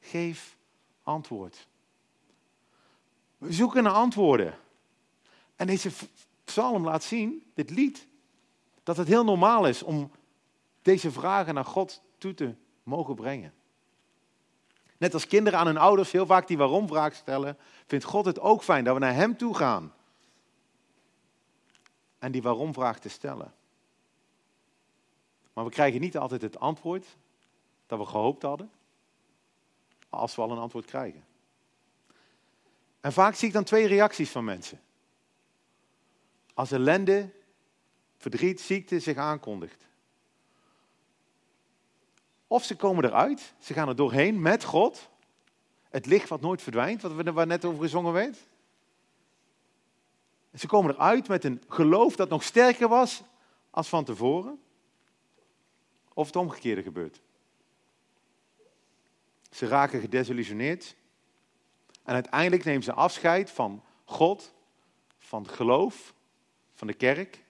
Geef 0.00 0.56
antwoord. 1.02 1.68
We 3.38 3.52
zoeken 3.52 3.82
naar 3.82 3.92
antwoorden. 3.92 4.58
En 5.56 5.66
deze 5.66 5.90
psalm 6.50 6.84
laat 6.84 7.02
zien, 7.02 7.50
dit 7.54 7.70
lied, 7.70 8.06
dat 8.82 8.96
het 8.96 9.08
heel 9.08 9.24
normaal 9.24 9.66
is 9.66 9.82
om 9.82 10.10
deze 10.82 11.10
vragen 11.10 11.54
naar 11.54 11.64
God 11.64 12.02
toe 12.18 12.34
te 12.34 12.54
mogen 12.82 13.14
brengen. 13.14 13.54
Net 14.98 15.14
als 15.14 15.26
kinderen 15.26 15.58
aan 15.58 15.66
hun 15.66 15.76
ouders 15.76 16.12
heel 16.12 16.26
vaak 16.26 16.46
die 16.46 16.58
waarom-vraag 16.58 17.14
stellen, 17.14 17.58
vindt 17.86 18.04
God 18.04 18.24
het 18.24 18.40
ook 18.40 18.62
fijn 18.62 18.84
dat 18.84 18.94
we 18.94 19.00
naar 19.00 19.14
Hem 19.14 19.36
toe 19.36 19.54
gaan. 19.54 19.94
En 22.18 22.32
die 22.32 22.42
waarom-vraag 22.42 22.98
te 22.98 23.08
stellen. 23.08 23.54
Maar 25.52 25.64
we 25.64 25.70
krijgen 25.70 26.00
niet 26.00 26.16
altijd 26.16 26.42
het 26.42 26.58
antwoord 26.58 27.16
dat 27.86 27.98
we 27.98 28.04
gehoopt 28.06 28.42
hadden, 28.42 28.70
als 30.08 30.34
we 30.34 30.42
al 30.42 30.50
een 30.50 30.58
antwoord 30.58 30.84
krijgen. 30.84 31.24
En 33.00 33.12
vaak 33.12 33.34
zie 33.34 33.48
ik 33.48 33.54
dan 33.54 33.64
twee 33.64 33.86
reacties 33.86 34.30
van 34.30 34.44
mensen. 34.44 34.80
Als 36.60 36.70
ellende, 36.70 37.30
verdriet, 38.16 38.60
ziekte 38.60 39.00
zich 39.00 39.16
aankondigt. 39.16 39.86
Of 42.46 42.64
ze 42.64 42.76
komen 42.76 43.04
eruit, 43.04 43.54
ze 43.58 43.72
gaan 43.72 43.88
er 43.88 43.96
doorheen 43.96 44.42
met 44.42 44.64
God. 44.64 45.08
Het 45.88 46.06
licht 46.06 46.28
wat 46.28 46.40
nooit 46.40 46.62
verdwijnt, 46.62 47.02
wat 47.02 47.12
we 47.12 47.22
er 47.22 47.46
net 47.46 47.64
over 47.64 47.82
gezongen 47.82 48.12
werd. 48.12 48.38
Ze 50.54 50.66
komen 50.66 50.94
eruit 50.94 51.28
met 51.28 51.44
een 51.44 51.62
geloof 51.68 52.16
dat 52.16 52.28
nog 52.28 52.42
sterker 52.42 52.88
was 52.88 53.22
als 53.70 53.88
van 53.88 54.04
tevoren. 54.04 54.60
Of 56.14 56.26
het 56.26 56.36
omgekeerde 56.36 56.82
gebeurt. 56.82 57.20
Ze 59.50 59.66
raken 59.66 60.00
gedesillusioneerd. 60.00 60.96
En 62.02 62.14
uiteindelijk 62.14 62.64
nemen 62.64 62.82
ze 62.82 62.92
afscheid 62.92 63.50
van 63.50 63.82
God, 64.04 64.54
van 65.18 65.48
geloof, 65.48 66.14
van 66.80 66.88
de 66.88 66.94
kerk. 66.94 67.44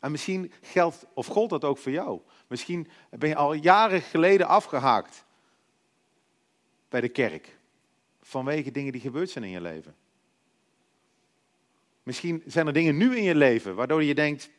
En 0.00 0.10
misschien 0.10 0.52
geldt 0.60 1.06
of 1.14 1.26
gold 1.26 1.50
dat 1.50 1.64
ook 1.64 1.78
voor 1.78 1.92
jou. 1.92 2.20
Misschien 2.46 2.88
ben 3.10 3.28
je 3.28 3.36
al 3.36 3.52
jaren 3.52 4.00
geleden 4.00 4.46
afgehaakt 4.46 5.24
bij 6.88 7.00
de 7.00 7.08
kerk. 7.08 7.58
Vanwege 8.20 8.70
dingen 8.70 8.92
die 8.92 9.00
gebeurd 9.00 9.30
zijn 9.30 9.44
in 9.44 9.50
je 9.50 9.60
leven. 9.60 9.96
Misschien 12.02 12.42
zijn 12.46 12.66
er 12.66 12.72
dingen 12.72 12.96
nu 12.96 13.16
in 13.16 13.22
je 13.22 13.34
leven 13.34 13.74
waardoor 13.74 14.02
je 14.02 14.14
denkt, 14.14 14.50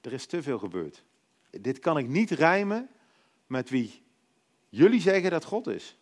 er 0.00 0.12
is 0.12 0.26
te 0.26 0.42
veel 0.42 0.58
gebeurd. 0.58 1.02
Dit 1.50 1.78
kan 1.78 1.98
ik 1.98 2.08
niet 2.08 2.30
rijmen 2.30 2.90
met 3.46 3.70
wie 3.70 4.02
jullie 4.68 5.00
zeggen 5.00 5.30
dat 5.30 5.44
God 5.44 5.66
is. 5.66 5.96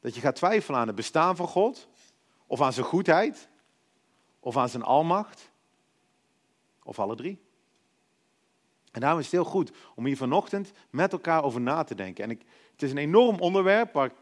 Dat 0.00 0.14
je 0.14 0.20
gaat 0.20 0.36
twijfelen 0.36 0.80
aan 0.80 0.86
het 0.86 0.96
bestaan 0.96 1.36
van 1.36 1.48
God, 1.48 1.88
of 2.46 2.60
aan 2.60 2.72
zijn 2.72 2.86
goedheid, 2.86 3.47
of 4.40 4.56
aan 4.56 4.68
zijn 4.68 4.82
almacht, 4.82 5.50
of 6.82 6.98
alle 6.98 7.16
drie. 7.16 7.38
En 8.92 9.00
daarom 9.00 9.18
is 9.18 9.24
het 9.24 9.34
heel 9.34 9.50
goed 9.50 9.72
om 9.94 10.06
hier 10.06 10.16
vanochtend 10.16 10.72
met 10.90 11.12
elkaar 11.12 11.44
over 11.44 11.60
na 11.60 11.84
te 11.84 11.94
denken. 11.94 12.24
En 12.24 12.30
ik, 12.30 12.42
het 12.72 12.82
is 12.82 12.90
een 12.90 12.98
enorm 12.98 13.38
onderwerp 13.40 13.92
waar 13.92 14.06
ik 14.06 14.14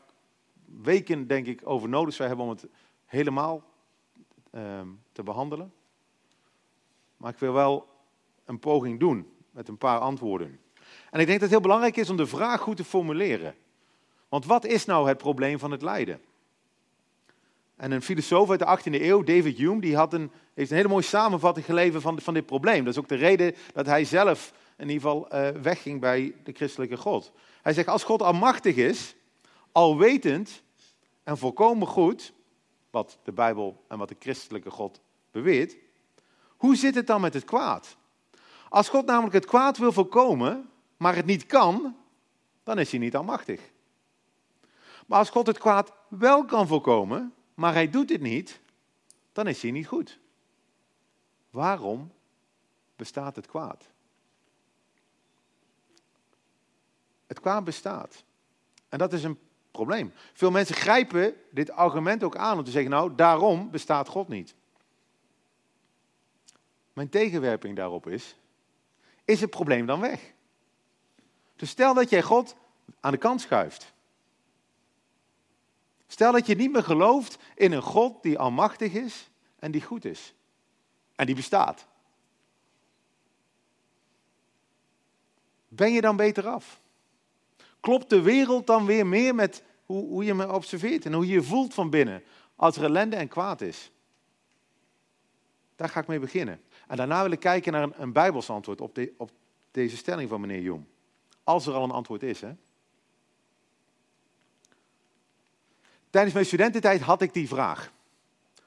weken, 0.65 1.27
denk 1.27 1.47
ik, 1.47 1.61
over 1.65 1.89
nodig 1.89 2.15
zou 2.15 2.29
hebben 2.29 2.47
om 2.47 2.53
het 2.53 2.67
helemaal 3.05 3.63
ehm, 4.51 4.89
te 5.13 5.23
behandelen. 5.23 5.73
Maar 7.17 7.33
ik 7.33 7.39
wil 7.39 7.53
wel 7.53 7.89
een 8.45 8.59
poging 8.59 9.01
doen 9.01 9.33
met 9.51 9.69
een 9.69 9.79
paar 9.79 9.99
antwoorden. 9.99 10.61
En 11.11 11.21
ik 11.21 11.27
denk 11.27 11.41
dat 11.41 11.41
het 11.41 11.51
heel 11.51 11.61
belangrijk 11.61 11.97
is 11.97 12.11
om 12.11 12.17
de 12.17 12.27
vraag 12.27 12.61
goed 12.61 12.77
te 12.77 12.85
formuleren. 12.85 13.55
Want 14.29 14.45
wat 14.45 14.65
is 14.65 14.85
nou 14.85 15.09
het 15.09 15.19
probleem 15.19 15.59
van 15.59 15.71
het 15.71 15.83
lijden? 15.83 16.21
En 17.77 17.93
een 17.93 18.03
filosoof 18.03 18.51
uit 18.51 18.59
de 18.59 18.79
18e 18.79 19.03
eeuw, 19.03 19.23
David 19.23 19.57
Hume, 19.57 19.81
die 19.81 19.97
had 19.97 20.13
een, 20.13 20.31
heeft 20.55 20.71
een 20.71 20.77
hele 20.77 20.89
mooie 20.89 21.03
samenvatting 21.03 21.67
geleverd 21.67 22.03
van, 22.03 22.21
van 22.21 22.35
dit 22.35 22.47
probleem. 22.47 22.85
Dat 22.85 22.93
is 22.93 23.01
ook 23.01 23.09
de 23.09 23.15
reden 23.15 23.55
dat 23.73 23.87
hij 23.87 24.05
zelf 24.05 24.53
in 24.77 24.89
ieder 24.89 25.03
geval 25.03 25.35
uh, 25.35 25.49
wegging 25.49 26.01
bij 26.01 26.35
de 26.45 26.53
christelijke 26.53 26.97
God. 26.97 27.33
Hij 27.63 27.73
zegt, 27.73 27.89
als 27.89 28.05
God 28.05 28.23
almachtig 28.23 28.77
is, 28.77 29.15
alwetend 29.73 30.63
en 31.23 31.39
volkomen 31.39 31.87
goed, 31.87 32.33
wat 32.91 33.19
de 33.23 33.33
Bijbel 33.33 33.85
en 33.89 33.99
wat 33.99 34.09
de 34.09 34.17
christelijke 34.19 34.71
God 34.71 35.01
beweert, 35.31 35.77
hoe 36.57 36.77
zit 36.77 36.95
het 36.95 37.07
dan 37.07 37.21
met 37.21 37.35
het 37.35 37.45
kwaad? 37.45 37.97
Als 38.69 38.89
God 38.89 39.07
namelijk 39.07 39.35
het 39.35 39.47
kwaad 39.47 39.79
wil 39.79 39.93
voorkomen, 39.93 40.71
maar 40.97 41.17
het 41.17 41.27
niet 41.27 41.47
kan, 41.47 41.97
dan 42.63 42.79
is 42.79 42.91
hij 42.91 43.01
niet 43.01 43.17
almachtig. 43.17 43.61
Maar 45.07 45.19
als 45.19 45.31
God 45.31 45.47
het 45.47 45.59
kwaad 45.59 45.93
wel 46.09 46.45
kan 46.45 46.67
voorkomen, 46.67 47.35
maar 47.57 47.73
hij 47.73 47.91
doet 47.91 48.11
het 48.11 48.21
niet, 48.21 48.61
dan 49.33 49.47
is 49.47 49.63
hij 49.63 49.71
niet 49.71 49.87
goed. 49.87 50.19
Waarom 51.51 52.13
bestaat 52.97 53.37
het 53.37 53.47
kwaad? 53.47 53.91
Het 57.27 57.41
kwaad 57.41 57.65
bestaat. 57.65 58.25
En 58.89 58.99
dat 58.99 59.13
is 59.13 59.25
een 59.25 59.39
probleem. 59.71 60.13
Veel 60.33 60.51
mensen 60.51 60.75
grijpen 60.75 61.35
dit 61.51 61.71
argument 61.71 62.23
ook 62.23 62.37
aan 62.37 62.59
om 62.59 62.65
te 62.65 62.71
zeggen, 62.71 62.91
nou, 62.91 63.15
daarom 63.15 63.71
bestaat 63.71 64.09
God 64.09 64.29
niet. 64.29 64.55
Mijn 66.93 67.09
tegenwerping 67.09 67.77
daarop 67.77 68.07
is, 68.07 68.37
is 69.25 69.41
het 69.41 69.51
probleem 69.51 69.87
dan 69.87 70.01
weg? 70.01 70.33
Dus 71.57 71.71
stel 71.71 71.95
dat 71.95 72.11
jij 72.11 72.23
God 72.23 72.57
aan 73.01 73.13
de 73.13 73.19
kant 73.19 73.41
schuift. 73.41 73.95
Stel 76.07 76.33
dat 76.33 76.47
je 76.47 76.55
niet 76.55 76.73
meer 76.73 76.83
gelooft 76.83 77.39
in 77.55 77.73
een 77.73 77.83
God 77.83 78.23
die 78.23 78.39
almachtig 78.39 78.93
is 78.93 79.31
en 79.59 79.71
die 79.71 79.83
goed 79.83 80.05
is. 80.05 80.35
En 81.15 81.27
die 81.27 81.35
bestaat. 81.35 81.87
Ben 85.69 85.93
je 85.93 86.01
dan 86.01 86.17
beter 86.17 86.47
af? 86.47 86.81
Klopt 87.81 88.11
de 88.11 88.21
wereld 88.21 88.67
dan 88.67 88.87
weer 88.87 89.07
meer 89.07 89.35
met 89.35 89.63
hoe, 89.85 90.07
hoe 90.09 90.25
je 90.25 90.35
me 90.35 90.53
observeert 90.53 91.05
en 91.05 91.13
hoe 91.13 91.27
je 91.27 91.33
je 91.33 91.43
voelt 91.43 91.75
van 91.75 91.91
binnen 91.91 92.23
als 92.57 92.77
er 92.77 92.85
ellende 92.85 93.17
en 93.17 93.29
kwaad 93.29 93.61
is? 93.61 93.91
Daar 95.77 95.89
ga 95.89 96.01
ik 96.01 96.07
mee 96.07 96.19
beginnen. 96.19 96.61
En 96.87 96.97
daarna 96.97 97.23
wil 97.23 97.31
ik 97.31 97.41
kijken 97.41 97.73
naar 97.73 97.83
een, 97.83 97.93
een 97.97 98.13
Bijbels 98.13 98.51
antwoord 98.51 98.81
op, 98.81 98.95
de, 98.95 99.13
op 99.17 99.31
deze 99.71 99.97
stelling 99.97 100.29
van 100.29 100.41
meneer 100.41 100.61
Jong. 100.61 100.85
Als 101.45 101.67
er 101.67 101.75
al 101.75 101.85
een 101.85 101.91
antwoord 101.91 102.23
is. 102.23 102.41
Hè? 102.41 102.53
Tijdens 106.11 106.35
mijn 106.35 106.47
studententijd 106.47 107.01
had 107.01 107.23
ik 107.23 107.33
die 107.33 107.49
vraag. 107.49 107.93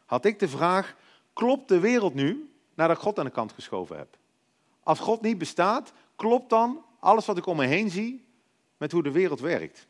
Had 0.05 0.25
ik 0.25 0.39
de 0.39 0.49
vraag, 0.49 0.95
klopt 1.33 1.67
de 1.67 1.79
wereld 1.79 2.13
nu 2.13 2.53
nadat 2.73 2.97
ik 2.97 3.03
God 3.03 3.19
aan 3.19 3.25
de 3.25 3.31
kant 3.31 3.51
geschoven 3.51 3.97
heb? 3.97 4.17
Als 4.83 4.99
God 4.99 5.21
niet 5.21 5.37
bestaat, 5.37 5.93
klopt 6.15 6.49
dan 6.49 6.85
alles 6.99 7.25
wat 7.25 7.37
ik 7.37 7.45
om 7.45 7.57
me 7.57 7.65
heen 7.65 7.89
zie 7.89 8.25
met 8.77 8.91
hoe 8.91 9.03
de 9.03 9.11
wereld 9.11 9.39
werkt? 9.39 9.87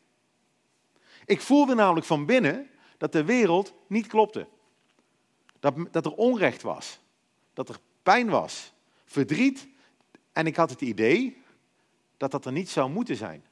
Ik 1.26 1.42
voelde 1.42 1.76
namelijk 1.76 2.06
van 2.06 2.26
binnen 2.26 2.70
dat 2.98 3.12
de 3.12 3.24
wereld 3.24 3.74
niet 3.88 4.08
klopte. 4.08 4.48
Dat, 5.60 5.76
dat 5.92 6.06
er 6.06 6.14
onrecht 6.14 6.62
was. 6.62 7.00
Dat 7.54 7.70
er 7.70 7.80
pijn 8.04 8.30
was. 8.30 8.74
Verdriet. 9.06 9.68
En 10.32 10.46
ik 10.46 10.56
had 10.56 10.70
het 10.70 10.82
idee 10.82 11.42
dat 12.18 12.32
dat 12.32 12.46
er 12.46 12.52
niet 12.52 12.70
zou 12.70 12.90
moeten 12.90 13.16
zijn. 13.16 13.44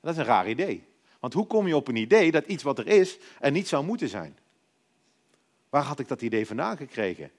Dat 0.00 0.12
is 0.12 0.18
een 0.18 0.24
raar 0.24 0.48
idee. 0.48 0.86
Want 1.26 1.38
hoe 1.38 1.46
kom 1.46 1.66
je 1.66 1.76
op 1.76 1.88
een 1.88 1.96
idee 1.96 2.30
dat 2.30 2.46
iets 2.46 2.62
wat 2.62 2.78
er 2.78 2.86
is 2.86 3.18
er 3.40 3.50
niet 3.50 3.68
zou 3.68 3.84
moeten 3.84 4.08
zijn? 4.08 4.38
Waar 5.68 5.82
had 5.82 5.98
ik 5.98 6.08
dat 6.08 6.22
idee 6.22 6.46
vandaan 6.46 6.76
gekregen? 6.76 7.30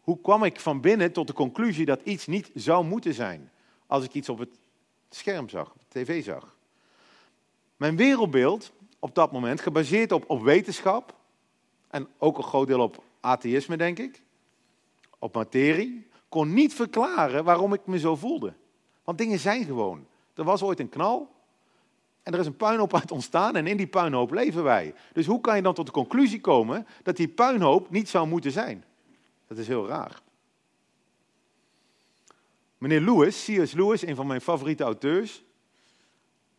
Hoe 0.00 0.20
kwam 0.20 0.44
ik 0.44 0.60
van 0.60 0.80
binnen 0.80 1.12
tot 1.12 1.26
de 1.26 1.32
conclusie 1.32 1.84
dat 1.84 2.02
iets 2.02 2.26
niet 2.26 2.50
zou 2.54 2.84
moeten 2.84 3.14
zijn 3.14 3.50
als 3.86 4.04
ik 4.04 4.14
iets 4.14 4.28
op 4.28 4.38
het 4.38 4.58
scherm 5.10 5.48
zag, 5.48 5.72
op 5.72 5.80
tv 5.88 6.24
zag? 6.24 6.56
Mijn 7.76 7.96
wereldbeeld 7.96 8.72
op 8.98 9.14
dat 9.14 9.32
moment, 9.32 9.60
gebaseerd 9.60 10.12
op, 10.12 10.30
op 10.30 10.42
wetenschap 10.42 11.14
en 11.88 12.08
ook 12.18 12.38
een 12.38 12.44
groot 12.44 12.66
deel 12.66 12.80
op 12.80 13.02
atheïsme, 13.20 13.76
denk 13.76 13.98
ik, 13.98 14.22
op 15.18 15.34
materie, 15.34 16.06
kon 16.28 16.54
niet 16.54 16.74
verklaren 16.74 17.44
waarom 17.44 17.72
ik 17.72 17.86
me 17.86 17.98
zo 17.98 18.16
voelde. 18.16 18.54
Want 19.04 19.18
dingen 19.18 19.38
zijn 19.38 19.64
gewoon. 19.64 20.06
Er 20.36 20.44
was 20.44 20.62
ooit 20.62 20.80
een 20.80 20.88
knal 20.88 21.34
en 22.22 22.32
er 22.32 22.38
is 22.38 22.46
een 22.46 22.56
puinhoop 22.56 22.94
uit 22.94 23.10
ontstaan 23.10 23.56
en 23.56 23.66
in 23.66 23.76
die 23.76 23.86
puinhoop 23.86 24.30
leven 24.30 24.62
wij. 24.62 24.94
Dus 25.12 25.26
hoe 25.26 25.40
kan 25.40 25.56
je 25.56 25.62
dan 25.62 25.74
tot 25.74 25.86
de 25.86 25.92
conclusie 25.92 26.40
komen 26.40 26.86
dat 27.02 27.16
die 27.16 27.28
puinhoop 27.28 27.90
niet 27.90 28.08
zou 28.08 28.28
moeten 28.28 28.52
zijn? 28.52 28.84
Dat 29.46 29.58
is 29.58 29.68
heel 29.68 29.86
raar. 29.86 30.20
Meneer 32.78 33.00
Lewis, 33.00 33.44
C.S. 33.44 33.72
Lewis, 33.72 34.02
een 34.02 34.16
van 34.16 34.26
mijn 34.26 34.40
favoriete 34.40 34.84
auteurs, 34.84 35.44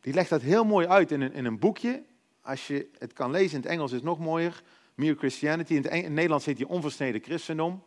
die 0.01 0.13
legt 0.13 0.29
dat 0.29 0.41
heel 0.41 0.65
mooi 0.65 0.87
uit 0.87 1.11
in 1.11 1.21
een, 1.21 1.33
in 1.33 1.45
een 1.45 1.59
boekje. 1.59 2.03
Als 2.41 2.67
je 2.67 2.89
het 2.97 3.13
kan 3.13 3.31
lezen 3.31 3.55
in 3.55 3.61
het 3.61 3.71
Engels 3.71 3.91
is 3.91 3.95
het 3.95 4.05
nog 4.05 4.19
mooier. 4.19 4.63
Mere 4.95 5.15
Christianity. 5.15 5.73
In 5.73 5.83
het, 5.83 6.09
Nederlands 6.09 6.45
heet 6.45 6.57
hij 6.57 6.67
Onversneden 6.67 7.21
Christendom. 7.21 7.83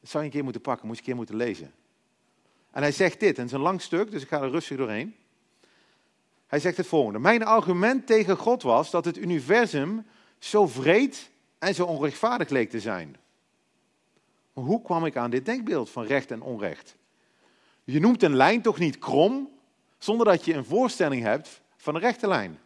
Dat 0.00 0.10
zou 0.10 0.22
je 0.22 0.28
een 0.28 0.34
keer 0.34 0.44
moeten 0.44 0.60
pakken, 0.60 0.86
moet 0.86 0.96
je 0.96 1.00
een 1.02 1.06
keer 1.06 1.16
moeten 1.16 1.36
lezen. 1.36 1.72
En 2.76 2.82
hij 2.82 2.92
zegt 2.92 3.20
dit, 3.20 3.36
en 3.36 3.42
het 3.42 3.50
is 3.50 3.56
een 3.56 3.62
lang 3.62 3.80
stuk, 3.80 4.10
dus 4.10 4.22
ik 4.22 4.28
ga 4.28 4.42
er 4.42 4.50
rustig 4.50 4.76
doorheen. 4.76 5.14
Hij 6.46 6.60
zegt 6.60 6.76
het 6.76 6.86
volgende. 6.86 7.18
Mijn 7.18 7.44
argument 7.44 8.06
tegen 8.06 8.36
God 8.36 8.62
was 8.62 8.90
dat 8.90 9.04
het 9.04 9.16
universum 9.16 10.06
zo 10.38 10.66
vreed 10.66 11.30
en 11.58 11.74
zo 11.74 11.84
onrechtvaardig 11.84 12.48
leek 12.48 12.70
te 12.70 12.80
zijn. 12.80 13.16
Maar 14.52 14.64
hoe 14.64 14.82
kwam 14.82 15.04
ik 15.04 15.16
aan 15.16 15.30
dit 15.30 15.44
denkbeeld 15.44 15.90
van 15.90 16.04
recht 16.04 16.30
en 16.30 16.42
onrecht? 16.42 16.96
Je 17.84 18.00
noemt 18.00 18.22
een 18.22 18.36
lijn 18.36 18.62
toch 18.62 18.78
niet 18.78 18.98
krom, 18.98 19.50
zonder 19.98 20.26
dat 20.26 20.44
je 20.44 20.54
een 20.54 20.64
voorstelling 20.64 21.22
hebt 21.22 21.60
van 21.76 21.94
een 21.94 22.00
rechte 22.00 22.28
lijn. 22.28 22.58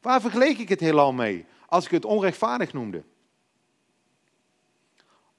Waar 0.00 0.20
vergeleek 0.20 0.58
ik 0.58 0.68
het 0.68 0.80
heelal 0.80 1.12
mee 1.12 1.44
als 1.66 1.84
ik 1.84 1.90
het 1.90 2.04
onrechtvaardig 2.04 2.72
noemde? 2.72 3.02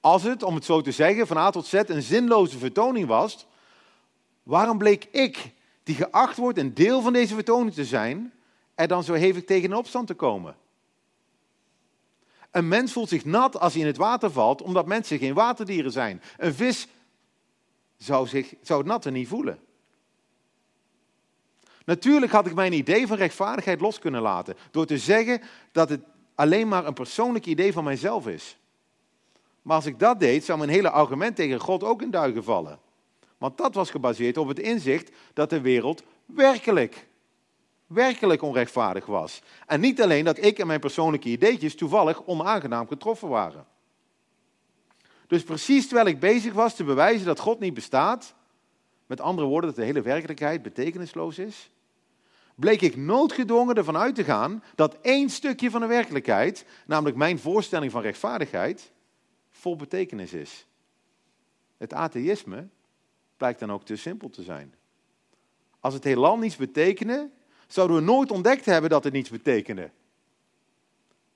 Als 0.06 0.24
het, 0.24 0.44
om 0.44 0.56
het 0.56 0.66
zo 0.66 0.82
te 0.82 0.92
zeggen, 0.92 1.28
van 1.28 1.38
A 1.38 1.50
tot 1.50 1.66
Z 1.66 1.74
een 1.74 2.02
zinloze 2.02 2.58
vertoning 2.58 3.08
was, 3.08 3.46
waarom 4.44 4.78
bleek 4.78 5.08
ik, 5.12 5.52
die 5.84 5.96
geacht 5.96 6.38
wordt 6.38 6.58
een 6.58 6.74
deel 6.74 7.02
van 7.02 7.14
deze 7.14 7.34
vertoning 7.34 7.74
te 7.74 7.86
zijn, 7.86 8.34
er 8.76 8.88
dan 8.88 9.04
zo 9.04 9.14
hevig 9.14 9.46
tegen 9.46 9.70
in 9.70 9.76
opstand 9.76 10.08
te 10.08 10.14
komen? 10.14 10.56
Een 12.52 12.68
mens 12.68 12.92
voelt 12.92 13.10
zich 13.10 13.26
nat 13.26 13.60
als 13.60 13.74
hij 13.74 13.82
in 13.82 13.88
het 13.88 13.98
water 13.98 14.32
valt, 14.32 14.62
omdat 14.62 14.86
mensen 14.86 15.18
geen 15.18 15.34
waterdieren 15.34 15.92
zijn. 15.92 16.22
Een 16.38 16.54
vis 16.54 16.88
zou, 17.98 18.28
zich, 18.28 18.54
zou 18.62 18.80
het 18.80 18.88
natte 18.88 19.12
niet 19.12 19.28
voelen. 19.28 19.60
Natuurlijk 21.86 22.32
had 22.32 22.46
ik 22.46 22.54
mijn 22.54 22.74
idee 22.74 23.08
van 23.08 23.18
rechtvaardigheid 23.18 23.82
los 23.82 24.00
kunnen 24.00 24.22
laten, 24.22 24.56
door 24.72 24.86
te 24.86 24.98
zeggen 24.98 25.42
dat 25.72 25.90
het 25.90 26.02
alleen 26.36 26.68
maar 26.68 26.86
een 26.86 26.94
persoonlijk 26.94 27.46
idee 27.46 27.74
van 27.74 27.84
mijzelf 27.84 28.28
is. 28.28 28.58
Maar 29.66 29.76
als 29.76 29.86
ik 29.86 30.00
dat 30.00 30.20
deed, 30.20 30.46
zou 30.46 30.58
mijn 30.58 30.70
hele 30.70 30.90
argument 30.90 31.36
tegen 31.36 31.60
God 31.60 31.84
ook 31.84 32.02
in 32.02 32.12
duigen 32.12 32.44
vallen. 32.44 32.80
Want 33.38 33.58
dat 33.58 33.74
was 33.74 33.90
gebaseerd 33.90 34.38
op 34.38 34.48
het 34.48 34.60
inzicht 34.60 35.12
dat 35.34 35.50
de 35.50 35.62
wereld 35.62 36.04
werkelijk, 36.26 37.08
werkelijk 37.88 38.42
onrechtvaardig 38.42 39.06
was. 39.06 39.42
En 39.68 39.80
niet 39.80 40.02
alleen 40.02 40.26
dat 40.26 40.44
ik 40.44 40.60
en 40.60 40.68
mijn 40.68 40.80
persoonlijke 40.80 41.30
ideetjes 41.30 41.76
toevallig 41.76 42.26
onaangenaam 42.26 42.88
getroffen 42.88 43.30
waren. 43.30 43.66
Dus 45.28 45.44
precies 45.44 45.88
terwijl 45.88 46.08
ik 46.08 46.20
bezig 46.20 46.54
was 46.54 46.76
te 46.76 46.84
bewijzen 46.84 47.26
dat 47.26 47.40
God 47.40 47.60
niet 47.60 47.74
bestaat, 47.74 48.34
met 49.06 49.22
andere 49.22 49.48
woorden 49.48 49.70
dat 49.70 49.80
de 49.80 49.86
hele 49.86 50.02
werkelijkheid 50.02 50.62
betekenisloos 50.62 51.38
is, 51.38 51.70
bleek 52.56 52.82
ik 52.82 52.96
noodgedwongen 52.96 53.76
ervan 53.76 53.98
uit 53.98 54.16
te 54.16 54.24
gaan 54.24 54.64
dat 54.76 54.98
één 55.02 55.30
stukje 55.30 55.70
van 55.70 55.82
de 55.82 55.88
werkelijkheid, 55.88 56.66
namelijk 56.86 57.18
mijn 57.18 57.40
voorstelling 57.40 57.92
van 57.92 58.02
rechtvaardigheid, 58.02 58.94
vol 59.66 59.76
betekenis 59.76 60.34
is. 60.34 60.66
Het 61.78 61.94
atheïsme 61.94 62.68
blijkt 63.38 63.60
dan 63.60 63.72
ook 63.72 63.86
te 63.86 63.96
simpel 63.96 64.30
te 64.30 64.44
zijn. 64.44 64.76
Als 65.80 65.94
het 65.94 66.04
heelal 66.04 66.38
niets 66.38 66.56
betekende, 66.56 67.30
zouden 67.68 67.98
we 67.98 68.02
nooit 68.02 68.32
ontdekt 68.32 68.66
hebben 68.66 68.90
dat 68.90 69.04
het 69.04 69.14
niets 69.14 69.30
betekende. 69.30 69.92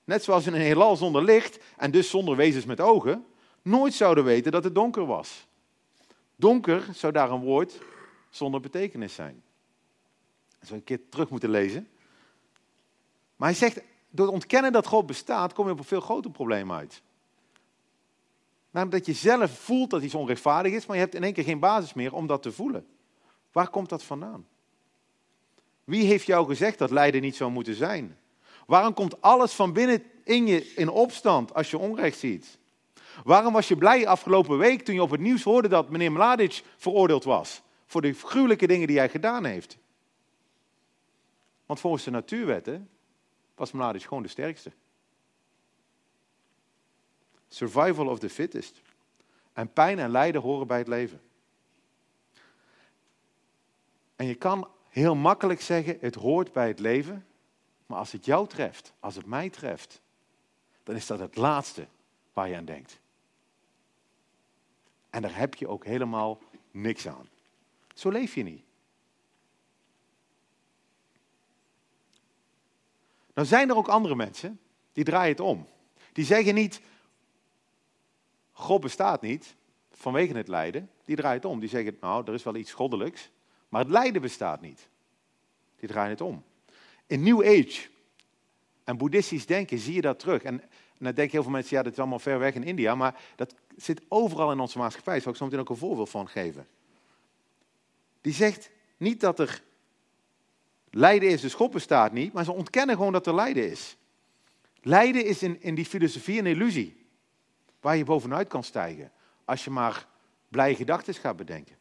Net 0.04 0.24
zoals 0.24 0.46
in 0.46 0.54
een 0.54 0.60
heelal 0.60 0.96
zonder 0.96 1.24
licht 1.24 1.58
en 1.76 1.90
dus 1.90 2.10
zonder 2.10 2.36
wezens 2.36 2.64
met 2.64 2.80
ogen, 2.80 3.26
nooit 3.62 3.94
zouden 3.94 4.24
weten 4.24 4.52
dat 4.52 4.64
het 4.64 4.74
donker 4.74 5.06
was. 5.06 5.46
Donker 6.36 6.88
zou 6.92 7.12
daar 7.12 7.30
een 7.30 7.40
woord 7.40 7.78
zonder 8.28 8.60
betekenis 8.60 9.14
zijn. 9.14 9.42
Dat 10.58 10.68
zou 10.68 10.78
een 10.78 10.84
keer 10.84 11.08
terug 11.08 11.30
moeten 11.30 11.50
lezen. 11.50 11.88
Maar 13.36 13.48
hij 13.48 13.58
zegt, 13.58 13.80
door 14.10 14.26
het 14.26 14.34
ontkennen 14.34 14.72
dat 14.72 14.86
God 14.86 15.06
bestaat, 15.06 15.52
kom 15.52 15.66
je 15.66 15.72
op 15.72 15.78
een 15.78 15.84
veel 15.84 16.00
groter 16.00 16.30
probleem 16.30 16.72
uit. 16.72 17.02
Namelijk 18.70 19.04
dat 19.04 19.16
je 19.16 19.22
zelf 19.22 19.58
voelt 19.58 19.90
dat 19.90 20.02
iets 20.02 20.14
onrechtvaardig 20.14 20.72
is, 20.72 20.86
maar 20.86 20.96
je 20.96 21.02
hebt 21.02 21.14
in 21.14 21.24
één 21.24 21.32
keer 21.32 21.44
geen 21.44 21.58
basis 21.58 21.94
meer 21.94 22.14
om 22.14 22.26
dat 22.26 22.42
te 22.42 22.52
voelen. 22.52 22.86
Waar 23.52 23.68
komt 23.68 23.88
dat 23.88 24.02
vandaan? 24.02 24.46
Wie 25.84 26.06
heeft 26.06 26.26
jou 26.26 26.46
gezegd 26.46 26.78
dat 26.78 26.90
lijden 26.90 27.20
niet 27.20 27.36
zou 27.36 27.50
moeten 27.50 27.74
zijn? 27.74 28.18
Waarom 28.66 28.94
komt 28.94 29.22
alles 29.22 29.52
van 29.52 29.72
binnen 29.72 30.02
in 30.24 30.46
je 30.46 30.72
in 30.74 30.88
opstand 30.88 31.54
als 31.54 31.70
je 31.70 31.78
onrecht 31.78 32.18
ziet? 32.18 32.58
Waarom 33.24 33.52
was 33.52 33.68
je 33.68 33.76
blij 33.76 34.06
afgelopen 34.06 34.58
week 34.58 34.82
toen 34.82 34.94
je 34.94 35.02
op 35.02 35.10
het 35.10 35.20
nieuws 35.20 35.42
hoorde 35.42 35.68
dat 35.68 35.90
meneer 35.90 36.12
Mladic 36.12 36.62
veroordeeld 36.76 37.24
was 37.24 37.62
voor 37.86 38.00
de 38.00 38.12
gruwelijke 38.12 38.66
dingen 38.66 38.86
die 38.86 38.98
hij 38.98 39.08
gedaan 39.08 39.44
heeft? 39.44 39.78
Want 41.66 41.80
volgens 41.80 42.04
de 42.04 42.10
natuurwetten 42.10 42.88
was 43.54 43.72
Mladic 43.72 44.02
gewoon 44.02 44.22
de 44.22 44.28
sterkste. 44.28 44.72
Survival 47.52 48.06
of 48.06 48.18
the 48.18 48.28
fittest. 48.28 48.80
En 49.52 49.72
pijn 49.72 49.98
en 49.98 50.10
lijden 50.10 50.40
horen 50.40 50.66
bij 50.66 50.78
het 50.78 50.88
leven. 50.88 51.20
En 54.16 54.26
je 54.26 54.34
kan 54.34 54.68
heel 54.88 55.14
makkelijk 55.14 55.60
zeggen, 55.60 55.96
het 56.00 56.14
hoort 56.14 56.52
bij 56.52 56.68
het 56.68 56.78
leven. 56.78 57.26
Maar 57.86 57.98
als 57.98 58.12
het 58.12 58.24
jou 58.24 58.48
treft, 58.48 58.92
als 59.00 59.14
het 59.14 59.26
mij 59.26 59.50
treft, 59.50 60.00
dan 60.82 60.94
is 60.94 61.06
dat 61.06 61.18
het 61.18 61.36
laatste 61.36 61.86
waar 62.32 62.48
je 62.48 62.56
aan 62.56 62.64
denkt. 62.64 63.00
En 65.10 65.22
daar 65.22 65.36
heb 65.36 65.54
je 65.54 65.68
ook 65.68 65.84
helemaal 65.84 66.38
niks 66.70 67.08
aan. 67.08 67.28
Zo 67.94 68.10
leef 68.10 68.34
je 68.34 68.42
niet. 68.42 68.62
Nou 73.34 73.46
zijn 73.46 73.68
er 73.68 73.76
ook 73.76 73.88
andere 73.88 74.14
mensen 74.14 74.60
die 74.92 75.04
draaien 75.04 75.30
het 75.30 75.40
om. 75.40 75.66
Die 76.12 76.24
zeggen 76.24 76.54
niet, 76.54 76.80
God 78.60 78.80
bestaat 78.80 79.22
niet 79.22 79.54
vanwege 79.90 80.36
het 80.36 80.48
lijden. 80.48 80.90
Die 81.04 81.16
draaien 81.16 81.36
het 81.36 81.44
om. 81.44 81.60
Die 81.60 81.68
zeggen, 81.68 81.96
nou, 82.00 82.24
er 82.26 82.34
is 82.34 82.42
wel 82.42 82.56
iets 82.56 82.72
goddelijks, 82.72 83.30
maar 83.68 83.80
het 83.80 83.90
lijden 83.90 84.22
bestaat 84.22 84.60
niet. 84.60 84.88
Die 85.76 85.88
draaien 85.88 86.10
het 86.10 86.20
om. 86.20 86.44
In 87.06 87.22
New 87.22 87.40
Age 87.40 87.88
en 88.84 88.96
boeddhistisch 88.96 89.46
denken 89.46 89.78
zie 89.78 89.94
je 89.94 90.00
dat 90.00 90.18
terug. 90.18 90.42
En, 90.42 90.62
en 90.62 90.68
dan 90.98 91.14
denken 91.14 91.30
heel 91.30 91.42
veel 91.42 91.52
mensen, 91.52 91.76
ja, 91.76 91.82
dat 91.82 91.92
is 91.92 91.98
allemaal 91.98 92.18
ver 92.18 92.38
weg 92.38 92.54
in 92.54 92.64
India, 92.64 92.94
maar 92.94 93.20
dat 93.36 93.54
zit 93.76 94.00
overal 94.08 94.52
in 94.52 94.60
onze 94.60 94.78
maatschappij. 94.78 95.12
Daar 95.12 95.22
zal 95.22 95.32
ik 95.32 95.38
zo 95.38 95.44
meteen 95.44 95.60
ook 95.60 95.68
een 95.68 95.76
voorbeeld 95.76 96.10
van 96.10 96.28
geven. 96.28 96.66
Die 98.20 98.32
zegt 98.32 98.70
niet 98.96 99.20
dat 99.20 99.38
er 99.38 99.62
lijden 100.90 101.28
is, 101.28 101.40
dus 101.40 101.54
God 101.54 101.70
bestaat 101.70 102.12
niet, 102.12 102.32
maar 102.32 102.44
ze 102.44 102.52
ontkennen 102.52 102.96
gewoon 102.96 103.12
dat 103.12 103.26
er 103.26 103.34
lijden 103.34 103.70
is. 103.70 103.96
Lijden 104.82 105.24
is 105.24 105.42
in, 105.42 105.62
in 105.62 105.74
die 105.74 105.86
filosofie 105.86 106.38
een 106.38 106.46
illusie 106.46 106.99
waar 107.80 107.96
je 107.96 108.04
bovenuit 108.04 108.48
kan 108.48 108.64
stijgen. 108.64 109.12
Als 109.44 109.64
je 109.64 109.70
maar 109.70 110.06
blije 110.48 110.74
gedachten 110.74 111.14
gaat 111.14 111.36
bedenken. 111.36 111.76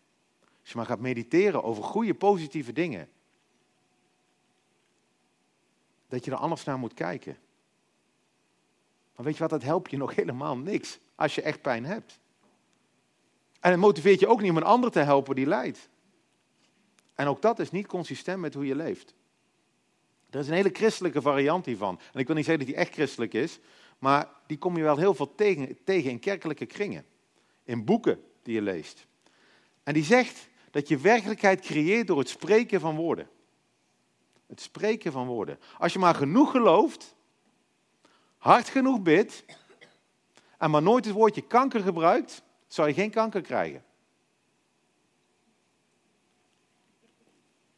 Als 0.62 0.70
je 0.70 0.78
maar 0.78 0.86
gaat 0.86 1.00
mediteren 1.00 1.64
over 1.64 1.84
goede, 1.84 2.14
positieve 2.14 2.74
dingen. 2.74 3.10
Dat 6.08 6.26
je 6.26 6.32
er 6.32 6.38
anders 6.38 6.64
naar 6.64 6.80
moet 6.80 6.94
kijken. 6.94 7.38
Maar 9.16 9.26
weet 9.26 9.34
je 9.34 9.42
wat, 9.42 9.50
dat 9.50 9.64
helpt 9.64 9.92
je 9.92 9.98
nog 9.98 10.16
helemaal 10.22 10.58
niks 10.58 11.00
als 11.16 11.36
je 11.36 11.42
echt 11.42 11.62
pijn 11.62 11.86
hebt. 11.86 12.20
En 13.60 13.72
het 13.72 13.80
motiveert 13.80 14.20
je 14.20 14.28
ook 14.28 14.42
niet 14.42 14.52
om 14.52 14.58
een 14.58 14.64
ander 14.64 14.92
te 14.92 15.00
helpen 15.00 15.36
die 15.36 15.46
lijdt. 15.46 15.90
En 17.16 17.28
ook 17.28 17.42
dat 17.42 17.60
is 17.60 17.72
niet 17.72 17.88
consistent 17.88 18.40
met 18.40 18.54
hoe 18.54 18.66
je 18.66 18.76
leeft. 18.76 19.14
Er 20.30 20.40
is 20.40 20.48
een 20.48 20.54
hele 20.54 20.70
christelijke 20.74 21.22
variant 21.22 21.66
hiervan. 21.66 22.00
En 22.14 22.20
ik 22.20 22.28
wil 22.28 22.36
niet 22.36 22.46
zeggen 22.46 22.66
dat 22.66 22.74
die 22.76 22.84
echt 22.84 22.94
christelijk 22.94 23.34
is, 23.34 23.60
maar 24.00 24.28
die 24.48 24.58
kom 24.58 24.78
je 24.78 24.84
wel 24.84 24.98
heel 24.98 25.14
veel 25.14 25.36
tegen, 25.36 25.78
tegen 25.84 26.10
in 26.10 26.20
kerkelijke 26.20 26.66
kringen. 26.66 27.06
In 27.64 27.86
boeken 27.86 28.24
die 28.44 28.54
je 28.54 28.62
leest. 28.62 29.08
En 29.84 29.94
die 29.94 30.04
zegt 30.04 30.50
dat 30.72 30.88
je 30.88 30.98
werkelijkheid 30.98 31.62
creëert 31.62 32.08
door 32.08 32.20
het 32.20 32.30
spreken 32.30 32.80
van 32.80 32.96
woorden. 32.96 33.30
Het 34.48 34.62
spreken 34.62 35.12
van 35.12 35.28
woorden. 35.28 35.60
Als 35.78 35.94
je 35.94 36.00
maar 36.00 36.16
genoeg 36.16 36.52
gelooft, 36.52 37.16
hard 38.38 38.70
genoeg 38.70 39.02
bidt, 39.02 39.46
en 40.58 40.72
maar 40.72 40.82
nooit 40.82 41.06
het 41.06 41.14
woordje 41.14 41.42
kanker 41.42 41.82
gebruikt, 41.82 42.44
zal 42.68 42.88
je 42.88 42.94
geen 42.94 43.12
kanker 43.12 43.42
krijgen. 43.42 43.84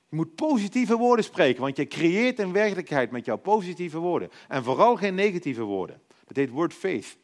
Je 0.09 0.15
moet 0.15 0.35
positieve 0.35 0.97
woorden 0.97 1.25
spreken, 1.25 1.61
want 1.61 1.77
je 1.77 1.87
creëert 1.87 2.39
een 2.39 2.51
werkelijkheid 2.51 3.11
met 3.11 3.25
jouw 3.25 3.37
positieve 3.37 3.97
woorden. 3.97 4.31
En 4.47 4.63
vooral 4.63 4.95
geen 4.95 5.15
negatieve 5.15 5.63
woorden. 5.63 6.01
Het 6.31 6.39
heet 6.39 6.49
word 6.49 6.73
faith. 6.73 7.17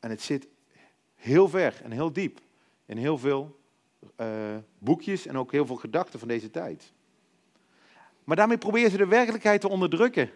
En 0.00 0.10
het 0.10 0.22
zit 0.22 0.48
heel 1.14 1.48
ver 1.48 1.80
en 1.82 1.90
heel 1.90 2.12
diep 2.12 2.40
in 2.86 2.96
heel 2.96 3.18
veel 3.18 3.58
uh, 4.20 4.56
boekjes 4.78 5.26
en 5.26 5.38
ook 5.38 5.52
heel 5.52 5.66
veel 5.66 5.76
gedachten 5.76 6.18
van 6.18 6.28
deze 6.28 6.50
tijd. 6.50 6.92
Maar 8.24 8.36
daarmee 8.36 8.58
proberen 8.58 8.90
ze 8.90 8.96
de 8.96 9.06
werkelijkheid 9.06 9.60
te 9.60 9.68
onderdrukken. 9.68 10.30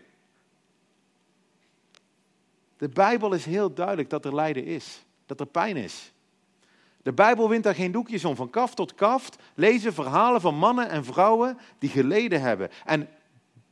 De 2.76 2.88
Bijbel 2.88 3.32
is 3.32 3.44
heel 3.44 3.74
duidelijk 3.74 4.10
dat 4.10 4.24
er 4.24 4.34
lijden 4.34 4.64
is, 4.64 5.04
dat 5.26 5.40
er 5.40 5.46
pijn 5.46 5.76
is. 5.76 6.12
De 7.02 7.12
Bijbel 7.12 7.48
wint 7.48 7.64
daar 7.64 7.74
geen 7.74 7.92
doekjes 7.92 8.24
om. 8.24 8.36
Van 8.36 8.50
kaft 8.50 8.76
tot 8.76 8.94
kaft 8.94 9.36
lezen 9.54 9.92
verhalen 9.92 10.40
van 10.40 10.54
mannen 10.54 10.88
en 10.88 11.04
vrouwen 11.04 11.58
die 11.78 11.90
geleden 11.90 12.40
hebben. 12.40 12.70
En 12.84 13.08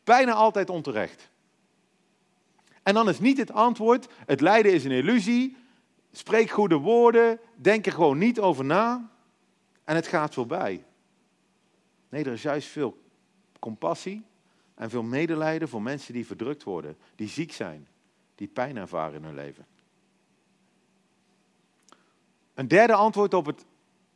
bijna 0.04 0.32
altijd 0.32 0.70
onterecht. 0.70 1.30
En 2.82 2.94
dan 2.94 3.08
is 3.08 3.20
niet 3.20 3.38
het 3.38 3.52
antwoord, 3.52 4.08
het 4.26 4.40
lijden 4.40 4.72
is 4.72 4.84
een 4.84 4.90
illusie, 4.90 5.56
spreek 6.12 6.50
goede 6.50 6.76
woorden, 6.76 7.40
denk 7.54 7.86
er 7.86 7.92
gewoon 7.92 8.18
niet 8.18 8.40
over 8.40 8.64
na 8.64 9.10
en 9.84 9.94
het 9.94 10.06
gaat 10.06 10.34
voorbij. 10.34 10.84
Nee, 12.08 12.24
er 12.24 12.32
is 12.32 12.42
juist 12.42 12.68
veel 12.68 13.02
compassie 13.58 14.24
en 14.74 14.90
veel 14.90 15.02
medelijden 15.02 15.68
voor 15.68 15.82
mensen 15.82 16.12
die 16.12 16.26
verdrukt 16.26 16.62
worden, 16.62 16.96
die 17.14 17.28
ziek 17.28 17.52
zijn, 17.52 17.88
die 18.34 18.48
pijn 18.48 18.76
ervaren 18.76 19.14
in 19.14 19.24
hun 19.24 19.34
leven. 19.34 19.66
Een 22.54 22.68
derde 22.68 22.94
antwoord 22.94 23.34
op 23.34 23.46
het 23.46 23.64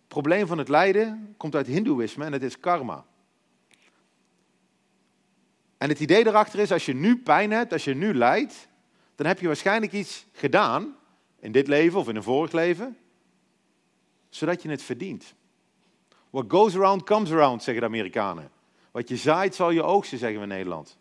probleem 0.08 0.46
van 0.46 0.58
het 0.58 0.68
lijden 0.68 1.34
komt 1.36 1.54
uit 1.54 1.66
Hindoeïsme 1.66 2.24
en 2.24 2.32
het 2.32 2.42
is 2.42 2.60
karma. 2.60 3.04
En 5.84 5.90
het 5.90 6.00
idee 6.00 6.26
erachter 6.26 6.58
is, 6.58 6.72
als 6.72 6.86
je 6.86 6.94
nu 6.94 7.18
pijn 7.18 7.50
hebt, 7.50 7.72
als 7.72 7.84
je 7.84 7.94
nu 7.94 8.14
lijdt, 8.14 8.68
dan 9.14 9.26
heb 9.26 9.40
je 9.40 9.46
waarschijnlijk 9.46 9.92
iets 9.92 10.26
gedaan, 10.32 10.96
in 11.38 11.52
dit 11.52 11.66
leven 11.66 11.98
of 11.98 12.08
in 12.08 12.16
een 12.16 12.22
vorig 12.22 12.52
leven, 12.52 12.96
zodat 14.28 14.62
je 14.62 14.68
het 14.68 14.82
verdient. 14.82 15.34
What 16.30 16.44
goes 16.48 16.74
around 16.74 17.02
comes 17.02 17.32
around, 17.32 17.62
zeggen 17.62 17.82
de 17.82 17.88
Amerikanen. 17.88 18.50
Wat 18.90 19.08
je 19.08 19.16
zaait 19.16 19.54
zal 19.54 19.70
je 19.70 19.82
oogsten, 19.82 20.18
zeggen 20.18 20.38
we 20.38 20.42
in 20.42 20.48
Nederland. 20.48 20.98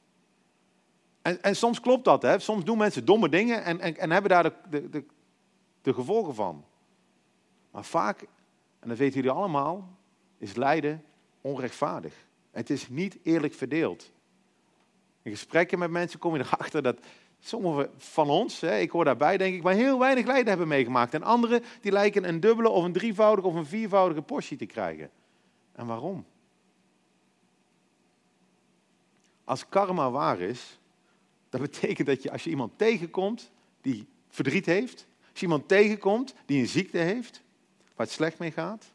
En, 1.22 1.43
en 1.43 1.56
soms 1.56 1.80
klopt 1.80 2.06
dat, 2.06 2.22
hè? 2.22 2.39
soms 2.39 2.63
doen 2.63 2.78
mensen 2.78 3.06
domme 3.06 3.30
dingen 3.30 3.63
en, 3.63 3.80
en, 3.80 3.98
en 3.98 4.12
hebben 4.12 4.32
daar 4.32 4.43
de, 4.43 4.54
de, 4.69 4.89
de, 4.89 5.04
de 5.82 5.93
gevolgen 5.93 6.36
van. 6.36 6.65
Maar 7.72 7.86
vaak, 7.86 8.22
en 8.80 8.89
dat 8.89 8.98
weten 8.98 9.15
jullie 9.15 9.38
allemaal, 9.38 9.98
is 10.38 10.56
lijden 10.56 11.04
onrechtvaardig. 11.41 12.13
Het 12.52 12.69
is 12.69 12.89
niet 12.89 13.17
eerlijk 13.24 13.54
verdeeld. 13.54 14.12
In 15.23 15.31
gesprekken 15.31 15.79
met 15.79 15.91
mensen 15.91 16.19
kom 16.19 16.36
je 16.36 16.43
erachter 16.43 16.81
dat 16.81 16.99
sommigen 17.39 17.91
van 17.97 18.29
ons, 18.29 18.59
hè, 18.59 18.79
ik 18.79 18.89
hoor 18.89 19.05
daarbij 19.05 19.38
denk 19.38 19.55
ik, 19.55 19.63
maar 19.63 19.73
heel 19.73 19.99
weinig 19.99 20.25
lijden 20.25 20.47
hebben 20.47 20.67
meegemaakt. 20.67 21.13
En 21.13 21.23
anderen 21.23 21.63
die 21.81 21.91
lijken 21.91 22.27
een 22.27 22.39
dubbele 22.39 22.69
of 22.69 22.83
een 22.83 22.91
drievoudige 22.91 23.47
of 23.47 23.55
een 23.55 23.65
viervoudige 23.65 24.21
portie 24.21 24.57
te 24.57 24.65
krijgen. 24.65 25.09
En 25.71 25.86
waarom? 25.86 26.25
Als 29.43 29.69
karma 29.69 30.12
waar 30.12 30.39
is, 30.39 30.79
dat 31.49 31.62
betekent 31.62 32.07
dat 32.07 32.23
je 32.23 32.31
als 32.31 32.43
je 32.43 32.49
iemand 32.49 32.77
tegenkomt 32.77 33.51
die 33.81 34.07
verdriet 34.29 34.65
heeft, 34.65 35.07
als 35.29 35.39
je 35.39 35.45
iemand 35.45 35.67
tegenkomt 35.67 36.33
die 36.45 36.59
een 36.59 36.67
ziekte 36.67 36.97
heeft, 36.97 37.41
waar 37.95 38.05
het 38.05 38.15
slecht 38.15 38.39
mee 38.39 38.51
gaat, 38.51 38.91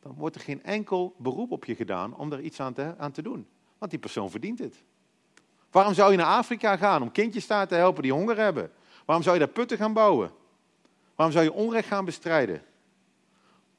dan 0.00 0.14
wordt 0.14 0.36
er 0.36 0.42
geen 0.42 0.62
enkel 0.62 1.14
beroep 1.18 1.50
op 1.50 1.64
je 1.64 1.74
gedaan 1.74 2.16
om 2.16 2.32
er 2.32 2.40
iets 2.40 2.60
aan 2.60 2.74
te, 2.74 2.94
aan 2.98 3.12
te 3.12 3.22
doen. 3.22 3.46
Want 3.78 3.90
die 3.90 4.00
persoon 4.00 4.30
verdient 4.30 4.58
het. 4.58 4.82
Waarom 5.74 5.94
zou 5.94 6.10
je 6.10 6.16
naar 6.16 6.26
Afrika 6.36 6.76
gaan 6.76 7.02
om 7.02 7.12
kindjes 7.12 7.46
daar 7.46 7.68
te 7.68 7.74
helpen 7.74 8.02
die 8.02 8.12
honger 8.12 8.36
hebben? 8.36 8.72
Waarom 9.04 9.24
zou 9.24 9.38
je 9.38 9.44
daar 9.44 9.54
putten 9.54 9.78
gaan 9.78 9.92
bouwen? 9.92 10.30
Waarom 11.14 11.34
zou 11.34 11.44
je 11.44 11.52
onrecht 11.52 11.88
gaan 11.88 12.04
bestrijden? 12.04 12.62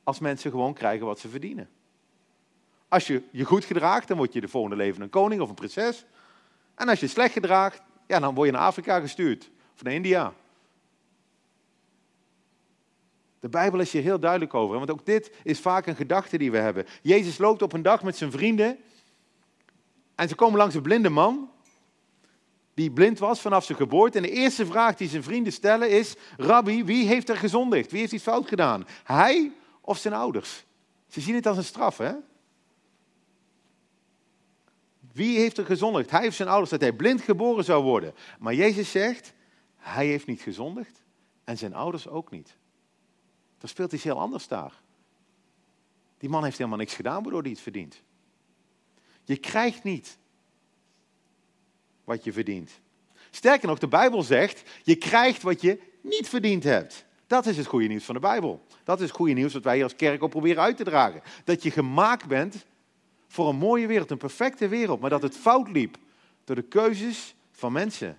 Als 0.04 0.20
mensen 0.20 0.52
gewoon 0.52 0.74
krijgen 0.74 1.06
wat 1.06 1.20
ze 1.20 1.30
verdienen. 1.30 1.70
Als 2.88 3.08
je 3.08 3.24
je 3.32 3.44
goed 3.44 3.66
gedraagt, 3.66 4.08
dan 4.08 4.18
word 4.18 4.34
je 4.34 4.42
de 4.42 4.48
volgende 4.48 4.76
leven 4.76 5.02
een 5.02 5.10
koning 5.10 5.42
of 5.42 5.50
een 5.50 5.56
prinses. 5.56 6.06
En 6.76 6.90
als 6.90 7.00
je 7.00 7.08
slecht 7.08 7.34
gedraagt, 7.34 7.82
ja, 8.08 8.20
dan 8.20 8.36
word 8.36 8.48
je 8.48 8.54
naar 8.54 8.66
Afrika 8.66 9.00
gestuurd. 9.00 9.50
Of 9.76 9.84
naar 9.84 9.94
India. 9.94 10.34
De 13.40 13.50
Bijbel 13.50 13.80
is 13.80 13.92
hier 13.92 14.02
heel 14.02 14.20
duidelijk 14.20 14.54
over. 14.54 14.78
Want 14.78 14.92
ook 14.92 15.06
dit 15.06 15.32
is 15.44 15.60
vaak 15.60 15.86
een 15.86 15.96
gedachte 15.96 16.38
die 16.38 16.52
we 16.52 16.58
hebben. 16.58 16.86
Jezus 17.02 17.38
loopt 17.38 17.62
op 17.62 17.74
een 17.74 17.82
dag 17.82 18.04
met 18.04 18.18
zijn 18.18 18.32
vrienden. 18.32 18.78
En 20.16 20.28
ze 20.28 20.36
komen 20.36 20.58
langs 20.58 20.76
een 20.76 20.82
blinde 20.82 21.10
man. 21.10 21.54
Die 22.76 22.92
blind 22.92 23.20
was 23.20 23.42
vanaf 23.42 23.66
zijn 23.66 23.78
geboorte. 23.78 24.18
En 24.18 24.24
de 24.24 24.32
eerste 24.32 24.66
vraag 24.66 24.96
die 24.96 25.10
zijn 25.10 25.24
vrienden 25.24 25.54
stellen 25.54 25.90
is: 25.90 26.16
Rabbi, 26.38 26.84
wie 26.84 27.08
heeft 27.08 27.30
er 27.30 27.38
gezondigd? 27.38 27.92
Wie 27.92 28.00
heeft 28.00 28.12
iets 28.12 28.24
fout 28.24 28.48
gedaan? 28.48 28.88
Hij 29.04 29.52
of 29.82 29.98
zijn 29.98 30.14
ouders? 30.14 30.66
Ze 31.08 31.22
zien 31.22 31.36
het 31.36 31.46
als 31.46 31.58
een 31.58 31.64
straf, 31.64 31.98
hè? 31.98 32.14
Wie 35.12 35.38
heeft 35.40 35.58
er 35.58 35.66
gezondigd? 35.66 36.12
Hij 36.12 36.28
of 36.28 36.34
zijn 36.34 36.50
ouders 36.50 36.70
dat 36.70 36.82
hij 36.82 36.94
blind 36.94 37.22
geboren 37.22 37.64
zou 37.64 37.84
worden. 37.84 38.14
Maar 38.40 38.54
Jezus 38.54 38.92
zegt: 38.92 39.34
Hij 39.76 40.08
heeft 40.08 40.28
niet 40.28 40.42
gezondigd 40.42 41.04
en 41.44 41.58
zijn 41.58 41.74
ouders 41.74 42.08
ook 42.08 42.32
niet. 42.32 42.58
Er 43.62 43.70
speelt 43.70 43.94
iets 43.94 44.04
heel 44.04 44.20
anders 44.20 44.48
daar. 44.48 44.82
Die 46.18 46.30
man 46.30 46.44
heeft 46.44 46.58
helemaal 46.58 46.80
niks 46.80 46.94
gedaan 46.94 47.24
waardoor 47.24 47.42
hij 47.42 47.52
het 47.52 47.60
verdient. 47.60 48.02
Je 49.24 49.38
krijgt 49.38 49.84
niet 49.84 50.18
wat 52.06 52.24
je 52.24 52.34
verdient. 52.34 52.72
Sterker 53.32 53.68
nog, 53.68 53.80
de 53.80 53.88
Bijbel 53.88 54.24
zegt, 54.24 54.64
je 54.84 54.96
krijgt 54.96 55.42
wat 55.42 55.62
je 55.62 55.80
niet 56.02 56.30
verdiend 56.30 56.64
hebt. 56.64 57.06
Dat 57.28 57.46
is 57.46 57.58
het 57.58 57.66
goede 57.66 57.88
nieuws 57.88 58.04
van 58.04 58.16
de 58.16 58.22
Bijbel. 58.22 58.64
Dat 58.84 59.00
is 59.00 59.08
het 59.08 59.16
goede 59.16 59.34
nieuws 59.34 59.54
wat 59.54 59.64
wij 59.64 59.76
hier 59.76 59.84
als 59.84 59.96
kerk 59.96 60.24
ook 60.24 60.30
proberen 60.30 60.64
uit 60.64 60.78
te 60.78 60.84
dragen. 60.84 61.22
Dat 61.44 61.64
je 61.64 61.72
gemaakt 61.72 62.28
bent 62.28 62.66
voor 63.28 63.50
een 63.50 63.56
mooie 63.56 63.88
wereld, 63.88 64.12
een 64.12 64.18
perfecte 64.18 64.68
wereld, 64.68 65.00
maar 65.00 65.10
dat 65.10 65.22
het 65.22 65.38
fout 65.38 65.70
liep 65.70 65.98
door 66.44 66.56
de 66.56 66.62
keuzes 66.62 67.36
van 67.52 67.72
mensen. 67.72 68.18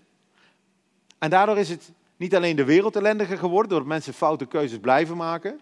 En 1.19 1.31
daardoor 1.31 1.59
is 1.59 1.69
het 1.69 1.93
niet 2.17 2.35
alleen 2.35 2.57
de 2.57 2.65
wereld 2.65 2.97
ellendiger 2.97 3.39
geworden, 3.39 3.71
doordat 3.71 3.89
mensen 3.89 4.15
foute 4.15 4.47
keuzes 4.47 4.79
blijven 4.79 5.17
maken, 5.17 5.61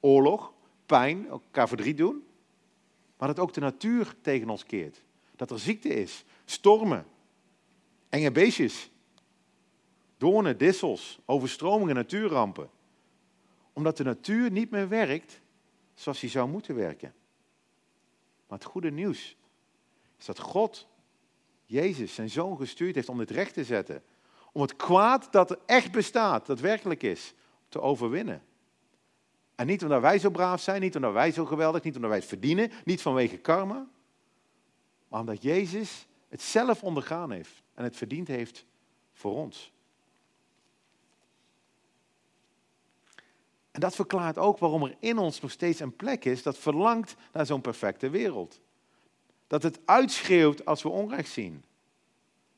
oorlog, 0.00 0.52
pijn, 0.86 1.28
elkaar 1.28 1.68
verdriet 1.68 1.96
doen, 1.96 2.24
maar 3.18 3.28
dat 3.28 3.38
ook 3.38 3.52
de 3.52 3.60
natuur 3.60 4.14
tegen 4.20 4.50
ons 4.50 4.64
keert. 4.64 5.02
Dat 5.36 5.50
er 5.50 5.58
ziekte 5.58 5.88
is, 5.88 6.24
stormen, 6.44 7.06
enge 8.14 8.32
beestjes, 8.32 8.90
doornen, 10.16 10.58
dissels, 10.58 11.18
overstromingen, 11.24 11.94
natuurrampen. 11.94 12.70
Omdat 13.72 13.96
de 13.96 14.04
natuur 14.04 14.50
niet 14.50 14.70
meer 14.70 14.88
werkt 14.88 15.40
zoals 15.94 16.20
hij 16.20 16.30
zou 16.30 16.48
moeten 16.48 16.74
werken. 16.74 17.14
Maar 18.46 18.58
het 18.58 18.66
goede 18.66 18.90
nieuws 18.90 19.36
is 20.18 20.24
dat 20.24 20.38
God, 20.38 20.88
Jezus, 21.64 22.14
zijn 22.14 22.30
zoon 22.30 22.56
gestuurd 22.56 22.94
heeft 22.94 23.08
om 23.08 23.18
dit 23.18 23.30
recht 23.30 23.54
te 23.54 23.64
zetten. 23.64 24.02
Om 24.52 24.60
het 24.60 24.76
kwaad 24.76 25.32
dat 25.32 25.50
er 25.50 25.58
echt 25.66 25.92
bestaat, 25.92 26.46
dat 26.46 26.60
werkelijk 26.60 27.02
is, 27.02 27.34
te 27.68 27.80
overwinnen. 27.80 28.42
En 29.54 29.66
niet 29.66 29.82
omdat 29.82 30.00
wij 30.00 30.18
zo 30.18 30.30
braaf 30.30 30.60
zijn, 30.60 30.80
niet 30.80 30.96
omdat 30.96 31.12
wij 31.12 31.30
zo 31.32 31.44
geweldig, 31.44 31.82
niet 31.82 31.94
omdat 31.94 32.10
wij 32.10 32.18
het 32.18 32.28
verdienen, 32.28 32.70
niet 32.84 33.02
vanwege 33.02 33.36
karma, 33.36 33.88
maar 35.08 35.20
omdat 35.20 35.42
Jezus 35.42 36.06
het 36.28 36.42
zelf 36.42 36.82
ondergaan 36.82 37.30
heeft 37.30 37.63
en 37.74 37.84
het 37.84 37.96
verdiend 37.96 38.28
heeft 38.28 38.64
voor 39.12 39.34
ons. 39.34 39.72
En 43.70 43.80
dat 43.80 43.94
verklaart 43.94 44.38
ook 44.38 44.58
waarom 44.58 44.82
er 44.82 44.96
in 44.98 45.18
ons 45.18 45.40
nog 45.40 45.50
steeds 45.50 45.80
een 45.80 45.96
plek 45.96 46.24
is 46.24 46.42
dat 46.42 46.58
verlangt 46.58 47.16
naar 47.32 47.46
zo'n 47.46 47.60
perfecte 47.60 48.10
wereld. 48.10 48.60
Dat 49.46 49.62
het 49.62 49.80
uitschreeuwt 49.84 50.64
als 50.64 50.82
we 50.82 50.88
onrecht 50.88 51.30
zien. 51.30 51.64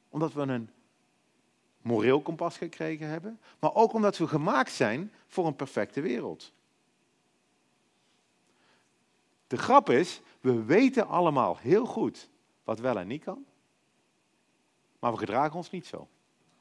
Omdat 0.09 0.33
we 0.33 0.41
een 0.41 0.71
moreel 1.83 2.21
kompas 2.21 2.57
gekregen 2.57 3.09
hebben, 3.09 3.41
maar 3.59 3.75
ook 3.75 3.93
omdat 3.93 4.17
we 4.17 4.27
gemaakt 4.27 4.73
zijn 4.73 5.13
voor 5.27 5.47
een 5.47 5.57
perfecte 5.57 6.01
wereld. 6.01 6.53
De 9.47 9.59
grap 9.59 9.91
is, 9.91 10.21
we 10.41 10.65
weten 10.65 11.07
allemaal 11.07 11.57
heel 11.57 11.87
goed 11.87 12.29
wat 12.65 12.79
wel 12.79 12.99
en 12.99 13.07
niet 13.07 13.25
kan, 13.25 13.45
maar 14.99 15.13
we 15.13 15.19
gedragen 15.19 15.57
ons 15.57 15.71
niet 15.71 15.87
zo. 15.87 16.09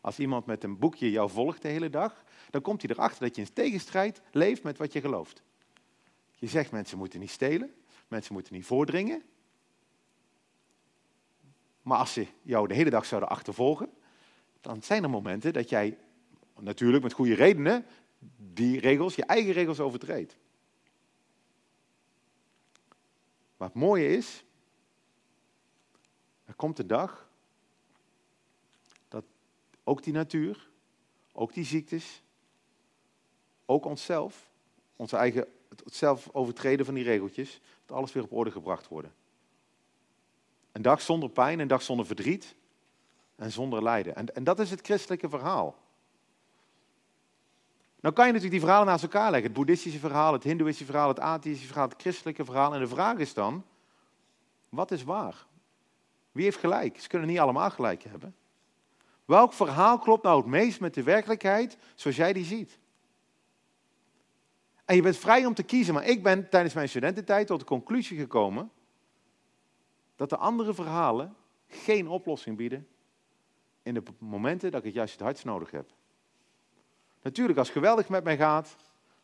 Als 0.02 0.20
iemand 0.20 0.46
met 0.46 0.64
een 0.64 0.80
boekje 0.80 1.12
jou 1.12 1.30
volgt 1.30 1.62
de 1.62 1.68
hele 1.68 1.90
dag, 1.90 2.24
dan 2.50 2.62
komt 2.62 2.82
hij 2.82 2.92
erachter 2.92 3.22
dat 3.22 3.36
je 3.36 3.42
in 3.42 3.54
tegenstrijd 3.54 4.22
leeft 4.32 4.64
met 4.64 4.78
wat 4.78 4.94
je 4.94 5.02
gelooft. 5.02 5.44
Je 6.36 6.48
zegt 6.48 6.72
mensen 6.72 6.98
moeten 6.98 7.20
niet 7.20 7.30
stelen, 7.30 7.74
mensen 8.08 8.34
moeten 8.34 8.54
niet 8.54 8.66
voordringen. 8.66 9.24
Maar 11.82 11.98
als 11.98 12.14
ze 12.14 12.28
jou 12.42 12.68
de 12.68 12.74
hele 12.74 12.90
dag 12.90 13.06
zouden 13.06 13.30
achtervolgen, 13.30 13.90
dan 14.62 14.84
zijn 14.84 15.04
er 15.04 15.10
momenten 15.10 15.54
dat 15.54 15.70
jij, 15.70 15.98
natuurlijk 16.60 17.04
met 17.04 17.14
goede 17.14 17.34
redenen, 17.34 17.86
die 18.38 18.80
regels, 18.80 19.16
je 19.16 19.26
eigen 19.26 19.52
regels 19.52 19.80
overtreedt. 19.80 20.38
Maar 23.58 23.68
het 23.68 23.78
mooie 23.78 24.08
is, 24.08 24.44
er 26.46 26.54
komt 26.54 26.78
de 26.78 26.86
dag 26.86 27.25
ook 29.86 30.04
die 30.04 30.14
natuur, 30.14 30.70
ook 31.32 31.54
die 31.54 31.66
ziektes, 31.66 32.22
ook 33.66 33.86
onszelf, 33.86 34.50
onze 34.96 35.18
eigen, 35.18 35.48
het 35.70 35.96
zelf 35.96 36.30
overtreden 36.32 36.86
van 36.86 36.94
die 36.94 37.04
regeltjes, 37.04 37.62
dat 37.86 37.98
alles 37.98 38.14
weer 38.14 38.24
op 38.24 38.32
orde 38.32 38.52
gebracht 38.52 38.88
worden. 38.88 39.14
Een 40.72 40.82
dag 40.82 41.02
zonder 41.02 41.30
pijn, 41.30 41.60
een 41.60 41.68
dag 41.68 41.82
zonder 41.82 42.06
verdriet 42.06 42.56
en 43.36 43.52
zonder 43.52 43.84
lijden. 43.84 44.16
En, 44.16 44.36
en 44.36 44.44
dat 44.44 44.60
is 44.60 44.70
het 44.70 44.82
christelijke 44.82 45.30
verhaal. 45.30 45.76
Nou 48.00 48.18
kan 48.18 48.26
je 48.26 48.32
natuurlijk 48.32 48.60
die 48.60 48.70
verhalen 48.70 48.88
naast 48.88 49.04
elkaar 49.04 49.32
leggen. 49.32 49.50
Het 49.50 49.58
boeddhistische 49.58 50.00
verhaal, 50.00 50.34
het 50.34 50.44
hindoeïstische 50.44 50.92
verhaal, 50.92 51.08
het 51.08 51.20
atheïstische 51.20 51.68
verhaal, 51.68 51.90
het 51.90 52.02
christelijke 52.02 52.46
verhaal. 52.46 52.74
En 52.74 52.80
de 52.80 52.88
vraag 52.88 53.18
is 53.18 53.34
dan, 53.34 53.64
wat 54.70 54.92
is 54.92 55.04
waar? 55.04 55.46
Wie 56.32 56.44
heeft 56.44 56.58
gelijk? 56.58 57.00
Ze 57.02 57.08
kunnen 57.08 57.28
niet 57.28 57.40
allemaal 57.40 57.70
gelijk 57.70 58.04
hebben. 58.04 58.36
Welk 59.26 59.54
verhaal 59.54 60.00
klopt 60.00 60.24
nou 60.24 60.38
het 60.38 60.46
meest 60.46 60.80
met 60.80 60.94
de 60.94 61.04
werkelijkheid 61.04 61.78
zoals 61.96 62.16
jij 62.16 62.34
die 62.34 62.46
ziet? 62.46 62.80
En 64.86 64.96
je 64.96 65.02
bent 65.02 65.18
vrij 65.18 65.46
om 65.46 65.54
te 65.54 65.64
kiezen, 65.64 65.94
maar 65.94 66.06
ik 66.06 66.24
ben 66.24 66.50
tijdens 66.50 66.74
mijn 66.74 66.90
studententijd 66.90 67.48
tot 67.48 67.60
de 67.60 67.66
conclusie 67.66 68.18
gekomen 68.20 68.72
dat 70.16 70.30
de 70.30 70.38
andere 70.38 70.74
verhalen 70.74 71.36
geen 71.68 72.08
oplossing 72.08 72.58
bieden 72.58 72.88
in 73.84 73.94
de 73.94 74.04
momenten 74.18 74.72
dat 74.72 74.80
ik 74.80 74.86
het 74.86 74.96
juist 74.96 75.14
het 75.14 75.22
hardst 75.22 75.46
nodig 75.46 75.72
heb. 75.72 75.94
Natuurlijk, 77.22 77.58
als 77.58 77.68
het 77.68 77.78
geweldig 77.78 78.10
met 78.10 78.24
mij 78.24 78.38
gaat, 78.38 78.76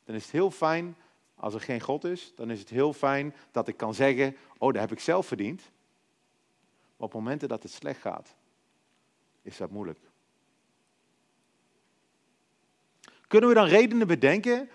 dan 0.03 0.15
is 0.15 0.23
het 0.23 0.31
heel 0.31 0.51
fijn 0.51 0.95
als 1.35 1.53
er 1.53 1.61
geen 1.61 1.81
God 1.81 2.03
is. 2.03 2.35
Dan 2.35 2.51
is 2.51 2.59
het 2.59 2.69
heel 2.69 2.93
fijn 2.93 3.35
dat 3.51 3.67
ik 3.67 3.77
kan 3.77 3.93
zeggen, 3.93 4.35
oh, 4.57 4.71
dat 4.73 4.81
heb 4.81 4.91
ik 4.91 4.99
zelf 4.99 5.25
verdiend. 5.25 5.61
Maar 6.97 7.07
op 7.07 7.13
momenten 7.13 7.47
dat 7.47 7.63
het 7.63 7.71
slecht 7.71 8.01
gaat, 8.01 8.35
is 9.41 9.58
dat 9.58 9.69
moeilijk. 9.69 9.99
Kunnen 13.27 13.49
we 13.49 13.56
dan 13.56 13.65
redenen 13.65 14.08
bedenken, 14.08 14.69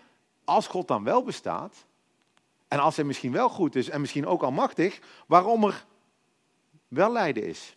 als 0.44 0.66
God 0.66 0.88
dan 0.88 1.04
wel 1.04 1.22
bestaat, 1.22 1.86
en 2.68 2.78
als 2.78 2.96
hij 2.96 3.04
misschien 3.04 3.32
wel 3.32 3.48
goed 3.48 3.74
is 3.74 3.88
en 3.88 4.00
misschien 4.00 4.26
ook 4.26 4.42
almachtig, 4.42 5.00
waarom 5.26 5.64
er 5.64 5.86
wel 6.88 7.12
lijden 7.12 7.46
is? 7.46 7.76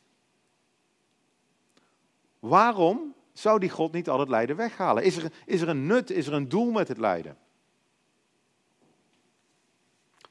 Waarom 2.39 3.13
zou 3.34 3.60
die 3.60 3.69
God 3.69 3.91
niet 3.91 4.10
al 4.10 4.19
het 4.19 4.30
lijden 4.30 4.56
weghalen? 4.56 5.04
Is 5.04 5.17
er, 5.17 5.32
is 5.45 5.62
er 5.62 5.69
een 5.69 5.86
nut, 5.86 6.10
is 6.10 6.28
er 6.28 6.34
een 6.34 6.49
doel 6.49 6.71
met 6.71 6.88
het 6.88 6.97
lijden? 6.97 7.38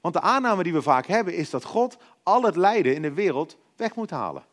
Want 0.01 0.15
de 0.15 0.21
aanname 0.21 0.63
die 0.63 0.73
we 0.73 0.83
vaak 0.83 1.07
hebben 1.07 1.35
is 1.35 1.51
dat 1.51 1.65
God 1.65 1.97
al 2.23 2.43
het 2.43 2.57
lijden 2.57 2.95
in 2.95 3.03
de 3.03 3.13
wereld 3.13 3.57
weg 3.77 3.95
moet 3.95 4.11
halen. 4.11 4.45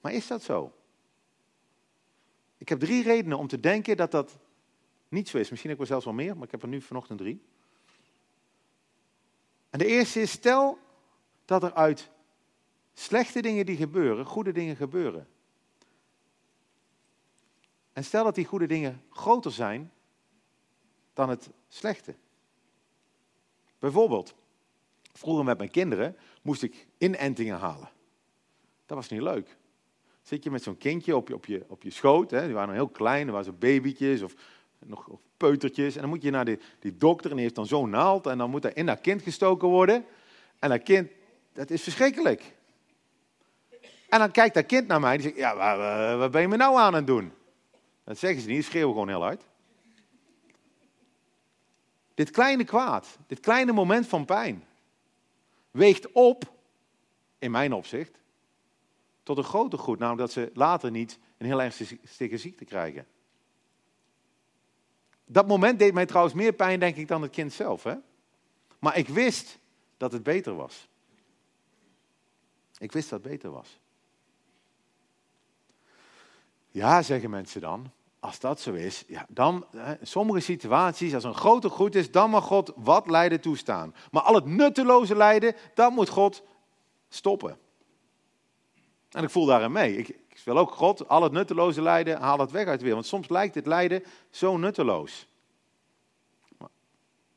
Maar 0.00 0.12
is 0.12 0.26
dat 0.26 0.42
zo? 0.42 0.72
Ik 2.66 2.72
heb 2.72 2.80
drie 2.80 3.02
redenen 3.02 3.38
om 3.38 3.46
te 3.46 3.60
denken 3.60 3.96
dat 3.96 4.10
dat 4.10 4.38
niet 5.08 5.28
zo 5.28 5.38
is. 5.38 5.50
Misschien 5.50 5.70
heb 5.70 5.80
ik 5.80 5.86
wel 5.86 6.00
zelfs 6.00 6.04
wel 6.04 6.24
meer, 6.24 6.34
maar 6.34 6.44
ik 6.44 6.50
heb 6.50 6.62
er 6.62 6.68
nu 6.68 6.80
vanochtend 6.80 7.18
drie. 7.18 7.42
En 9.70 9.78
de 9.78 9.86
eerste 9.86 10.20
is, 10.20 10.30
stel 10.30 10.78
dat 11.44 11.62
er 11.62 11.74
uit 11.74 12.10
slechte 12.94 13.42
dingen 13.42 13.66
die 13.66 13.76
gebeuren, 13.76 14.24
goede 14.24 14.52
dingen 14.52 14.76
gebeuren. 14.76 15.28
En 17.92 18.04
stel 18.04 18.24
dat 18.24 18.34
die 18.34 18.44
goede 18.44 18.66
dingen 18.66 19.02
groter 19.10 19.52
zijn 19.52 19.92
dan 21.12 21.28
het 21.28 21.50
slechte. 21.68 22.14
Bijvoorbeeld, 23.78 24.34
vroeger 25.12 25.44
met 25.44 25.58
mijn 25.58 25.70
kinderen 25.70 26.16
moest 26.42 26.62
ik 26.62 26.86
inentingen 26.98 27.58
halen. 27.58 27.90
Dat 28.86 28.96
was 28.96 29.08
niet 29.08 29.22
leuk. 29.22 29.56
Zit 30.26 30.44
je 30.44 30.50
met 30.50 30.62
zo'n 30.62 30.78
kindje 30.78 31.16
op 31.16 31.28
je, 31.28 31.34
op 31.34 31.46
je, 31.46 31.64
op 31.66 31.82
je 31.82 31.90
schoot, 31.90 32.30
hè? 32.30 32.44
die 32.44 32.54
waren 32.54 32.74
heel 32.74 32.88
klein, 32.88 33.22
die 33.22 33.30
waren 33.30 33.44
zo 33.46 33.52
babytjes 33.52 34.22
of 34.22 34.34
nog 34.78 35.08
of 35.08 35.20
peutertjes. 35.36 35.94
En 35.94 36.00
dan 36.00 36.10
moet 36.10 36.22
je 36.22 36.30
naar 36.30 36.44
die, 36.44 36.58
die 36.78 36.96
dokter 36.96 37.30
en 37.30 37.36
die 37.36 37.44
heeft 37.44 37.54
dan 37.54 37.66
zo'n 37.66 37.90
naald 37.90 38.26
en 38.26 38.38
dan 38.38 38.50
moet 38.50 38.64
er 38.64 38.76
in 38.76 38.86
dat 38.86 39.00
kind 39.00 39.22
gestoken 39.22 39.68
worden. 39.68 40.04
En 40.58 40.68
dat 40.68 40.82
kind, 40.82 41.10
dat 41.52 41.70
is 41.70 41.82
verschrikkelijk. 41.82 42.54
En 44.08 44.18
dan 44.18 44.30
kijkt 44.30 44.54
dat 44.54 44.66
kind 44.66 44.86
naar 44.86 45.00
mij 45.00 45.10
en 45.14 45.20
die 45.20 45.26
zegt, 45.26 45.38
ja, 45.38 46.16
wat, 46.16 46.30
ben 46.30 46.40
je 46.40 46.48
me 46.48 46.56
nou 46.56 46.78
aan 46.78 46.94
het 46.94 47.06
doen? 47.06 47.32
Dat 48.04 48.18
zeggen 48.18 48.40
ze 48.40 48.48
niet, 48.48 48.64
schreeuwen 48.64 48.92
gewoon 48.92 49.08
heel 49.08 49.22
hard. 49.22 49.42
Dit 52.14 52.30
kleine 52.30 52.64
kwaad, 52.64 53.18
dit 53.26 53.40
kleine 53.40 53.72
moment 53.72 54.06
van 54.06 54.24
pijn, 54.24 54.64
weegt 55.70 56.12
op, 56.12 56.52
in 57.38 57.50
mijn 57.50 57.72
opzicht, 57.72 58.18
tot 59.26 59.38
een 59.38 59.44
groter 59.44 59.78
goed. 59.78 59.98
Namelijk 59.98 60.22
dat 60.22 60.32
ze 60.32 60.50
later 60.54 60.90
niet 60.90 61.18
een 61.38 61.46
heel 61.46 61.62
ernstige 61.62 62.36
ziekte 62.36 62.64
krijgen. 62.64 63.06
Dat 65.24 65.46
moment 65.46 65.78
deed 65.78 65.94
mij 65.94 66.06
trouwens 66.06 66.34
meer 66.34 66.52
pijn, 66.52 66.80
denk 66.80 66.96
ik, 66.96 67.08
dan 67.08 67.22
het 67.22 67.30
kind 67.30 67.52
zelf. 67.52 67.82
Hè? 67.82 67.94
Maar 68.78 68.96
ik 68.96 69.08
wist 69.08 69.58
dat 69.96 70.12
het 70.12 70.22
beter 70.22 70.54
was. 70.56 70.88
Ik 72.78 72.92
wist 72.92 73.10
dat 73.10 73.22
het 73.22 73.30
beter 73.30 73.50
was. 73.50 73.78
Ja, 76.70 77.02
zeggen 77.02 77.30
mensen 77.30 77.60
dan. 77.60 77.90
Als 78.20 78.40
dat 78.40 78.60
zo 78.60 78.72
is, 78.72 79.04
ja, 79.06 79.26
dan 79.28 79.66
in 79.72 80.06
sommige 80.06 80.40
situaties, 80.40 81.14
als 81.14 81.24
een 81.24 81.34
groter 81.34 81.70
goed 81.70 81.94
is, 81.94 82.10
dan 82.10 82.30
mag 82.30 82.44
God 82.44 82.72
wat 82.76 83.10
lijden 83.10 83.40
toestaan. 83.40 83.94
Maar 84.10 84.22
al 84.22 84.34
het 84.34 84.46
nutteloze 84.46 85.16
lijden, 85.16 85.54
dat 85.74 85.92
moet 85.92 86.08
God 86.08 86.42
stoppen. 87.08 87.58
En 89.10 89.22
ik 89.22 89.30
voel 89.30 89.46
daarin 89.46 89.72
mee. 89.72 89.96
Ik, 89.96 90.24
wil 90.44 90.58
ook 90.58 90.70
God, 90.70 91.08
al 91.08 91.22
het 91.22 91.32
nutteloze 91.32 91.82
lijden, 91.82 92.20
haal 92.20 92.38
het 92.38 92.50
weg 92.50 92.66
uit 92.66 92.78
de 92.78 92.84
wereld. 92.84 93.00
Want 93.00 93.06
soms 93.06 93.28
lijkt 93.28 93.54
het 93.54 93.66
lijden 93.66 94.04
zo 94.30 94.56
nutteloos. 94.56 95.26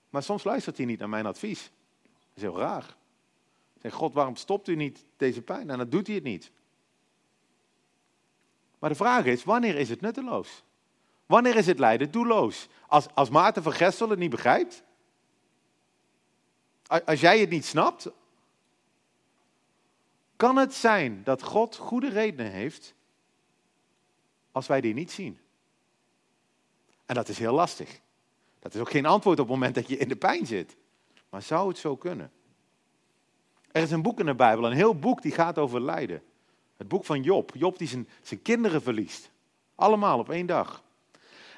Maar, 0.10 0.24
soms 0.24 0.44
luistert 0.44 0.78
hij 0.78 0.86
niet 0.86 1.00
naar 1.00 1.10
mijn 1.10 1.26
advies. 1.26 1.72
Dat 2.02 2.36
is 2.36 2.42
heel 2.42 2.58
raar. 2.58 2.96
Zeg, 3.82 3.94
God, 3.94 4.14
waarom 4.14 4.36
stopt 4.36 4.68
u 4.68 4.76
niet 4.76 5.06
deze 5.18 5.42
pijn? 5.42 5.70
En 5.70 5.78
dan 5.78 5.90
doet 5.90 6.08
hij 6.08 6.16
het 6.16 6.24
niet. 6.24 6.52
Maar 8.80 8.90
de 8.90 8.96
vraag 8.96 9.26
is, 9.26 9.44
wanneer 9.44 9.76
is 9.76 9.90
het 9.90 10.02
nutteloos? 10.02 10.64
Wanneer 11.26 11.56
is 11.56 11.66
het 11.66 11.80
lijden 11.80 12.12
doelloos? 12.12 12.68
Als, 12.88 13.08
als 13.14 13.30
Maarten 13.30 13.64
van 13.64 13.74
Gestel 13.74 14.10
het 14.10 14.20
niet 14.20 14.30
begrijpt? 14.30 14.84
Als 17.06 17.20
jij 17.20 17.40
het 17.40 17.50
niet 17.50 17.66
snapt? 17.66 18.12
Kan 20.40 20.56
het 20.56 20.74
zijn 20.74 21.22
dat 21.24 21.44
God 21.44 21.76
goede 21.76 22.10
redenen 22.10 22.52
heeft 22.52 22.94
als 24.52 24.68
wij 24.68 24.82
die 24.82 24.94
niet 24.94 25.12
zien? 25.12 25.40
En 27.06 27.16
dat 27.16 27.30
is 27.30 27.38
heel 27.38 27.54
lastig. 27.54 28.00
Dat 28.60 28.74
is 28.74 28.82
ook 28.82 28.90
geen 28.90 29.06
antwoord 29.06 29.40
op 29.40 29.46
het 29.46 29.56
moment 29.56 29.76
dat 29.76 29.88
je 29.88 29.98
in 29.98 30.08
de 30.08 30.16
pijn 30.16 30.46
zit. 30.46 30.76
Maar 31.30 31.42
zou 31.42 31.68
het 31.68 31.78
zo 31.78 31.96
kunnen? 31.96 32.32
Er 33.72 33.82
is 33.82 33.92
een 33.92 34.02
boek 34.02 34.20
in 34.20 34.26
de 34.26 34.36
Bijbel, 34.36 34.66
een 34.66 34.74
heel 34.74 34.96
boek 34.96 35.22
die 35.22 35.32
gaat 35.32 35.58
over 35.58 35.82
lijden. 35.82 36.24
Het 36.78 36.88
boek 36.88 37.06
van 37.06 37.24
Job. 37.24 37.52
Job 37.54 37.78
die 37.78 37.88
zijn, 37.88 38.10
zijn 38.22 38.42
kinderen 38.42 38.82
verliest. 38.82 39.32
Allemaal 39.76 40.20
op 40.20 40.30
één 40.30 40.46
dag. 40.46 40.84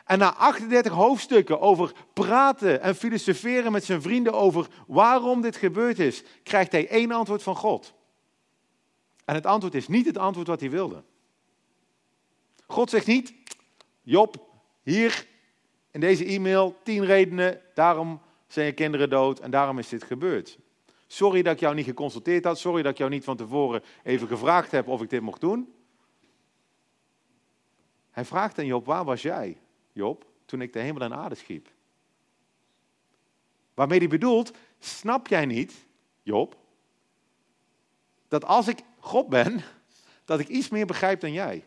En 0.05 0.19
na 0.19 0.33
38 0.33 0.93
hoofdstukken 0.93 1.59
over 1.59 1.93
praten 2.13 2.81
en 2.81 2.95
filosoferen 2.95 3.71
met 3.71 3.83
zijn 3.83 4.01
vrienden 4.01 4.33
over 4.33 4.67
waarom 4.87 5.41
dit 5.41 5.55
gebeurd 5.55 5.99
is, 5.99 6.23
krijgt 6.43 6.71
hij 6.71 6.87
één 6.87 7.11
antwoord 7.11 7.43
van 7.43 7.55
God. 7.55 7.93
En 9.31 9.37
het 9.37 9.45
antwoord 9.45 9.75
is 9.75 9.87
niet 9.87 10.05
het 10.05 10.17
antwoord 10.17 10.47
wat 10.47 10.59
hij 10.59 10.69
wilde. 10.69 11.03
God 12.67 12.89
zegt 12.89 13.07
niet, 13.07 13.33
Job, 14.01 14.49
hier 14.83 15.27
in 15.91 15.99
deze 15.99 16.25
e-mail 16.25 16.75
tien 16.83 17.05
redenen, 17.05 17.61
daarom 17.73 18.21
zijn 18.47 18.65
je 18.65 18.71
kinderen 18.71 19.09
dood 19.09 19.39
en 19.39 19.51
daarom 19.51 19.79
is 19.79 19.89
dit 19.89 20.03
gebeurd. 20.03 20.57
Sorry 21.07 21.41
dat 21.41 21.53
ik 21.53 21.59
jou 21.59 21.75
niet 21.75 21.85
geconsulteerd 21.85 22.43
had, 22.43 22.59
sorry 22.59 22.81
dat 22.81 22.91
ik 22.91 22.97
jou 22.97 23.09
niet 23.09 23.23
van 23.23 23.37
tevoren 23.37 23.83
even 24.03 24.27
gevraagd 24.27 24.71
heb 24.71 24.87
of 24.87 25.01
ik 25.01 25.09
dit 25.09 25.21
mocht 25.21 25.41
doen. 25.41 25.73
Hij 28.09 28.25
vraagt 28.25 28.59
aan 28.59 28.65
Job, 28.65 28.85
waar 28.85 29.05
was 29.05 29.21
jij, 29.21 29.57
Job, 29.91 30.25
toen 30.45 30.61
ik 30.61 30.73
de 30.73 30.79
hemel 30.79 31.01
en 31.01 31.15
aarde 31.15 31.35
schiep? 31.35 31.69
Waarmee 33.73 33.99
hij 33.99 34.07
bedoelt, 34.07 34.51
snap 34.79 35.27
jij 35.27 35.45
niet, 35.45 35.85
Job, 36.21 36.57
dat 38.27 38.45
als 38.45 38.67
ik 38.67 38.79
God 39.01 39.29
ben, 39.29 39.63
dat 40.25 40.39
ik 40.39 40.47
iets 40.47 40.69
meer 40.69 40.85
begrijp 40.85 41.21
dan 41.21 41.31
jij. 41.31 41.65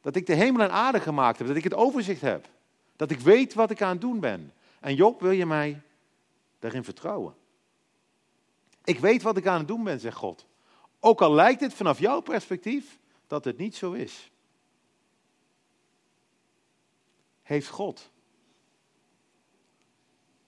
Dat 0.00 0.16
ik 0.16 0.26
de 0.26 0.34
hemel 0.34 0.62
en 0.62 0.72
aarde 0.72 1.00
gemaakt 1.00 1.38
heb, 1.38 1.46
dat 1.46 1.56
ik 1.56 1.64
het 1.64 1.74
overzicht 1.74 2.20
heb. 2.20 2.48
Dat 2.96 3.10
ik 3.10 3.20
weet 3.20 3.54
wat 3.54 3.70
ik 3.70 3.82
aan 3.82 3.90
het 3.90 4.00
doen 4.00 4.20
ben. 4.20 4.52
En 4.80 4.94
Job, 4.94 5.20
wil 5.20 5.30
je 5.30 5.46
mij 5.46 5.80
daarin 6.58 6.84
vertrouwen? 6.84 7.34
Ik 8.84 8.98
weet 8.98 9.22
wat 9.22 9.36
ik 9.36 9.46
aan 9.46 9.58
het 9.58 9.68
doen 9.68 9.84
ben, 9.84 10.00
zegt 10.00 10.16
God. 10.16 10.46
Ook 11.00 11.20
al 11.20 11.34
lijkt 11.34 11.60
het 11.60 11.74
vanaf 11.74 11.98
jouw 11.98 12.20
perspectief 12.20 12.98
dat 13.26 13.44
het 13.44 13.58
niet 13.58 13.76
zo 13.76 13.92
is. 13.92 14.30
Heeft 17.42 17.68
God 17.68 18.10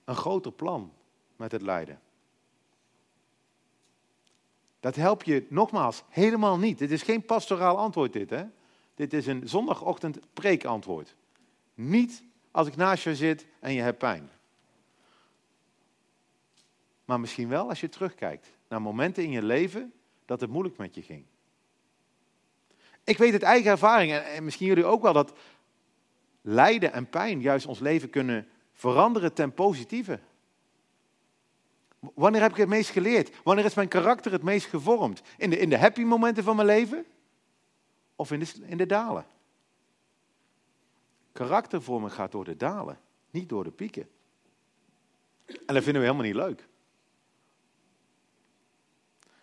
een 0.04 0.16
groter 0.16 0.52
plan 0.52 0.92
met 1.36 1.52
het 1.52 1.62
lijden? 1.62 2.00
Dat 4.87 4.96
help 4.96 5.22
je 5.22 5.46
nogmaals 5.49 6.03
helemaal 6.09 6.59
niet. 6.59 6.79
Dit 6.79 6.90
is 6.90 7.03
geen 7.03 7.25
pastoraal 7.25 7.79
antwoord 7.79 8.12
dit. 8.12 8.31
Hè? 8.31 8.44
Dit 8.94 9.12
is 9.12 9.27
een 9.27 9.49
zondagochtend 9.49 10.18
preekantwoord. 10.33 11.14
Niet 11.75 12.22
als 12.51 12.66
ik 12.66 12.77
naast 12.77 13.05
je 13.05 13.16
zit 13.16 13.46
en 13.61 13.72
je 13.72 13.81
hebt 13.81 13.99
pijn. 13.99 14.31
Maar 17.05 17.20
misschien 17.20 17.49
wel 17.49 17.68
als 17.68 17.81
je 17.81 17.88
terugkijkt 17.88 18.51
naar 18.68 18.83
momenten 18.83 19.22
in 19.22 19.31
je 19.31 19.42
leven 19.42 19.92
dat 20.25 20.40
het 20.40 20.51
moeilijk 20.51 20.77
met 20.77 20.94
je 20.94 21.03
ging. 21.03 21.25
Ik 23.05 23.18
weet 23.18 23.33
uit 23.33 23.42
eigen 23.42 23.70
ervaring, 23.70 24.12
en 24.12 24.44
misschien 24.44 24.66
jullie 24.66 24.85
ook 24.85 25.03
wel, 25.03 25.12
dat 25.12 25.33
lijden 26.40 26.92
en 26.92 27.09
pijn 27.09 27.40
juist 27.40 27.66
ons 27.66 27.79
leven 27.79 28.11
kunnen 28.11 28.49
veranderen 28.72 29.33
ten 29.33 29.53
positieve. 29.53 30.20
Wanneer 31.98 32.40
heb 32.40 32.50
ik 32.50 32.56
het 32.56 32.68
meest 32.68 32.90
geleerd? 32.90 33.42
Wanneer 33.44 33.64
is 33.64 33.74
mijn 33.74 33.88
karakter 33.88 34.32
het 34.32 34.42
meest 34.42 34.66
gevormd? 34.66 35.22
In 35.37 35.50
de, 35.50 35.59
in 35.59 35.70
de 35.70 35.78
happy 35.78 36.02
momenten 36.02 36.44
van 36.44 36.56
mijn 36.56 36.68
leven? 36.68 37.04
Of 38.16 38.32
in 38.32 38.38
de, 38.38 38.52
in 38.66 38.76
de 38.76 38.87
dalen? 38.87 39.26
Karaktervorming 41.32 42.12
gaat 42.12 42.32
door 42.32 42.44
de 42.44 42.56
dalen, 42.56 42.98
niet 43.30 43.48
door 43.48 43.64
de 43.64 43.70
pieken. 43.70 44.09
En 45.46 45.74
dat 45.74 45.82
vinden 45.82 46.02
we 46.02 46.09
helemaal 46.09 46.26
niet 46.26 46.35
leuk. 46.35 46.66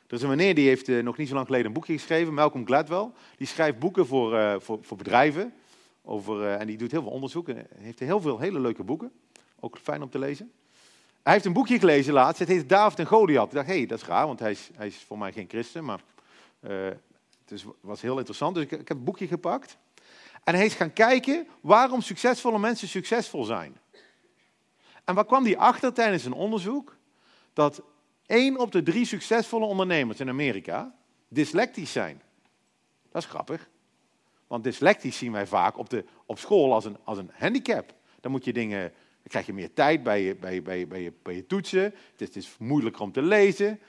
Er 0.07 0.19
is 0.19 0.21
een 0.21 0.29
meneer 0.29 0.55
die 0.55 0.67
heeft 0.67 0.87
uh, 0.87 1.03
nog 1.03 1.17
niet 1.17 1.27
zo 1.27 1.33
lang 1.33 1.45
geleden 1.45 1.67
een 1.67 1.73
boekje 1.73 1.93
geschreven, 1.93 2.33
Malcolm 2.33 2.65
Gladwell. 2.65 3.11
Die 3.37 3.47
schrijft 3.47 3.79
boeken 3.79 4.05
voor, 4.05 4.33
uh, 4.33 4.55
voor, 4.59 4.77
voor 4.81 4.97
bedrijven. 4.97 5.53
Over, 6.01 6.39
uh, 6.39 6.59
en 6.59 6.67
die 6.67 6.77
doet 6.77 6.91
heel 6.91 7.01
veel 7.01 7.11
onderzoek. 7.11 7.49
En 7.49 7.67
heeft 7.75 7.99
heel 7.99 8.21
veel 8.21 8.39
hele 8.39 8.59
leuke 8.59 8.83
boeken 8.83 9.11
Ook 9.59 9.77
fijn 9.77 10.01
om 10.01 10.09
te 10.09 10.19
lezen. 10.19 10.51
Hij 11.23 11.33
heeft 11.33 11.45
een 11.45 11.53
boekje 11.53 11.79
gelezen 11.79 12.13
laatst, 12.13 12.39
het 12.39 12.47
heet 12.47 12.69
David 12.69 12.99
en 12.99 13.05
Goliath. 13.05 13.47
Ik 13.47 13.53
dacht, 13.53 13.67
hé, 13.67 13.77
hey, 13.77 13.85
dat 13.85 14.01
is 14.01 14.07
raar, 14.07 14.27
want 14.27 14.39
hij 14.39 14.51
is, 14.51 14.69
hij 14.75 14.87
is 14.87 15.03
voor 15.07 15.17
mij 15.17 15.31
geen 15.31 15.49
christen, 15.49 15.85
maar 15.85 16.01
uh, 16.61 16.87
het 17.45 17.63
was 17.81 18.01
heel 18.01 18.17
interessant. 18.17 18.55
Dus 18.55 18.63
ik, 18.63 18.69
heb 18.69 18.89
een 18.89 19.03
boekje 19.03 19.27
gepakt. 19.27 19.77
En 20.43 20.55
hij 20.55 20.65
is 20.65 20.73
gaan 20.73 20.93
kijken 20.93 21.47
waarom 21.61 22.01
succesvolle 22.01 22.59
mensen 22.59 22.87
succesvol 22.87 23.43
zijn. 23.43 23.77
En 25.03 25.15
waar 25.15 25.25
kwam 25.25 25.43
hij 25.43 25.57
achter 25.57 25.93
tijdens 25.93 26.25
een 26.25 26.33
onderzoek? 26.33 26.97
Dat 27.53 27.81
één 28.25 28.59
op 28.59 28.71
de 28.71 28.83
drie 28.83 29.05
succesvolle 29.05 29.65
ondernemers 29.65 30.19
in 30.19 30.29
Amerika 30.29 30.95
dyslectisch 31.27 31.91
zijn. 31.91 32.21
Dat 33.11 33.21
is 33.21 33.29
grappig. 33.29 33.69
Want 34.47 34.63
dyslectisch 34.63 35.17
zien 35.17 35.31
wij 35.31 35.47
vaak 35.47 35.77
op, 35.77 35.89
de, 35.89 36.05
op 36.25 36.39
school 36.39 36.73
als 36.73 36.85
een, 36.85 36.97
als 37.03 37.17
een 37.17 37.31
handicap. 37.33 37.93
Dan 38.21 38.31
moet 38.31 38.45
je 38.45 38.53
dingen, 38.53 38.93
krijg 39.33 39.45
je 39.45 39.53
meer 39.53 39.73
tijd 39.73 40.03
bij 40.03 40.21
je, 40.21 40.35
bij, 40.35 40.61
bij, 40.61 40.87
bij 40.87 41.13
bij 41.23 41.35
je 41.35 41.45
toetsen. 41.45 41.93
Het 42.17 42.29
is, 42.29 42.35
is 42.35 42.55
moeilijker 42.59 43.01
om 43.01 43.11
te 43.11 43.21
lezen. 43.21 43.79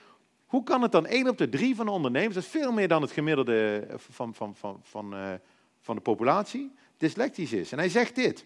Hoe 0.45 0.63
kan 0.63 0.81
het 0.81 0.91
dan 0.91 1.05
één 1.05 1.27
op 1.27 1.37
de 1.37 1.49
drie 1.49 1.75
van 1.75 1.85
de 1.85 1.91
ondernemers, 1.91 2.35
dat 2.35 2.43
is 2.43 2.49
veel 2.49 2.71
meer 2.71 2.87
dan 2.87 3.01
het 3.01 3.11
gemiddelde 3.11 3.87
van, 3.97 4.33
van, 4.33 4.55
van, 4.55 4.79
van, 4.83 5.13
uh, 5.13 5.33
van 5.81 5.95
de 5.95 6.01
populatie, 6.01 6.71
dyslectisch 6.97 7.53
is? 7.53 7.71
En 7.71 7.77
hij 7.77 7.89
zegt 7.89 8.15
dit. 8.15 8.45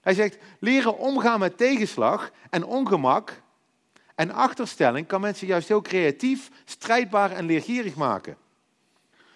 Hij 0.00 0.14
zegt, 0.14 0.38
leren 0.58 0.98
omgaan 0.98 1.38
met 1.38 1.56
tegenslag 1.56 2.32
en 2.50 2.64
ongemak 2.64 3.42
en 4.14 4.30
achterstelling 4.30 5.06
kan 5.06 5.20
mensen 5.20 5.46
juist 5.46 5.68
heel 5.68 5.82
creatief, 5.82 6.50
strijdbaar 6.64 7.30
en 7.30 7.46
leergierig 7.46 7.94
maken. 7.94 8.36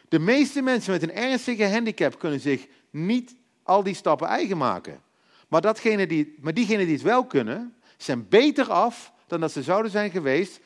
De 0.08 0.18
meeste 0.18 0.62
mensen 0.62 0.92
met 0.92 1.02
een 1.02 1.12
ernstige 1.12 1.68
handicap 1.68 2.18
kunnen 2.18 2.40
zich 2.40 2.66
niet 2.90 3.36
al 3.62 3.82
die 3.82 3.94
stappen 3.94 4.28
eigen 4.28 4.56
maken. 4.56 5.06
Maar, 5.48 5.60
datgene 5.60 6.06
die, 6.06 6.36
maar 6.40 6.54
diegenen 6.54 6.84
die 6.84 6.94
het 6.94 7.04
wel 7.04 7.26
kunnen, 7.26 7.76
zijn 7.96 8.28
beter 8.28 8.70
af 8.70 9.12
dan 9.26 9.40
dat 9.40 9.52
ze 9.52 9.62
zouden 9.62 9.90
zijn 9.90 10.10
geweest. 10.10 10.60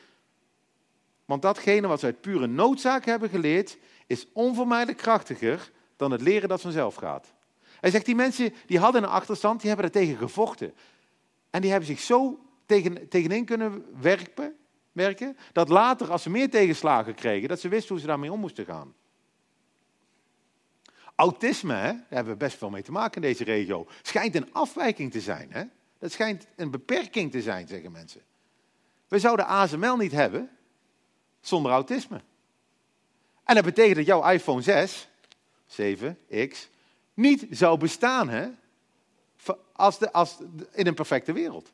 Want 1.25 1.41
datgene 1.41 1.87
wat 1.87 1.99
ze 1.99 2.05
uit 2.05 2.21
pure 2.21 2.47
noodzaak 2.47 3.05
hebben 3.05 3.29
geleerd, 3.29 3.77
is 4.07 4.27
onvermijdelijk 4.33 4.97
krachtiger 4.97 5.71
dan 5.95 6.11
het 6.11 6.21
leren 6.21 6.49
dat 6.49 6.61
vanzelf 6.61 6.95
gaat. 6.95 7.33
Hij 7.79 7.91
zegt, 7.91 8.05
die 8.05 8.15
mensen 8.15 8.53
die 8.65 8.79
hadden 8.79 9.03
een 9.03 9.09
achterstand, 9.09 9.59
die 9.59 9.67
hebben 9.67 9.85
er 9.85 9.91
tegen 9.91 10.17
gevochten. 10.17 10.73
En 11.49 11.61
die 11.61 11.69
hebben 11.69 11.89
zich 11.89 11.99
zo 11.99 12.39
tegen, 12.65 13.09
tegenin 13.09 13.45
kunnen 13.45 13.85
werken, 14.01 14.55
werken, 14.91 15.37
dat 15.51 15.69
later, 15.69 16.11
als 16.11 16.23
ze 16.23 16.29
meer 16.29 16.49
tegenslagen 16.49 17.15
kregen, 17.15 17.49
dat 17.49 17.59
ze 17.59 17.67
wisten 17.67 17.89
hoe 17.89 17.99
ze 17.99 18.07
daarmee 18.07 18.31
om 18.31 18.39
moesten 18.39 18.65
gaan. 18.65 18.93
Autisme, 21.15 21.73
hè, 21.73 21.91
daar 21.91 22.05
hebben 22.09 22.33
we 22.33 22.39
best 22.39 22.57
veel 22.57 22.69
mee 22.69 22.81
te 22.81 22.91
maken 22.91 23.21
in 23.21 23.27
deze 23.27 23.43
regio, 23.43 23.87
schijnt 24.01 24.35
een 24.35 24.53
afwijking 24.53 25.11
te 25.11 25.21
zijn. 25.21 25.51
Hè? 25.51 25.63
Dat 25.99 26.11
schijnt 26.11 26.47
een 26.55 26.71
beperking 26.71 27.31
te 27.31 27.41
zijn, 27.41 27.67
zeggen 27.67 27.91
mensen. 27.91 28.21
We 29.07 29.19
zouden 29.19 29.45
ASML 29.45 29.95
niet 29.95 30.11
hebben 30.11 30.49
zonder 31.41 31.71
autisme. 31.71 32.21
En 33.43 33.55
dat 33.55 33.63
betekent 33.63 33.95
dat 33.95 34.05
jouw 34.05 34.29
iPhone 34.29 34.61
6, 34.61 35.07
7X, 35.67 36.69
niet 37.13 37.45
zou 37.49 37.77
bestaan 37.77 38.29
hè? 38.29 38.49
Als 39.71 39.99
de, 39.99 40.11
als 40.11 40.37
in 40.71 40.87
een 40.87 40.93
perfecte 40.93 41.33
wereld. 41.33 41.71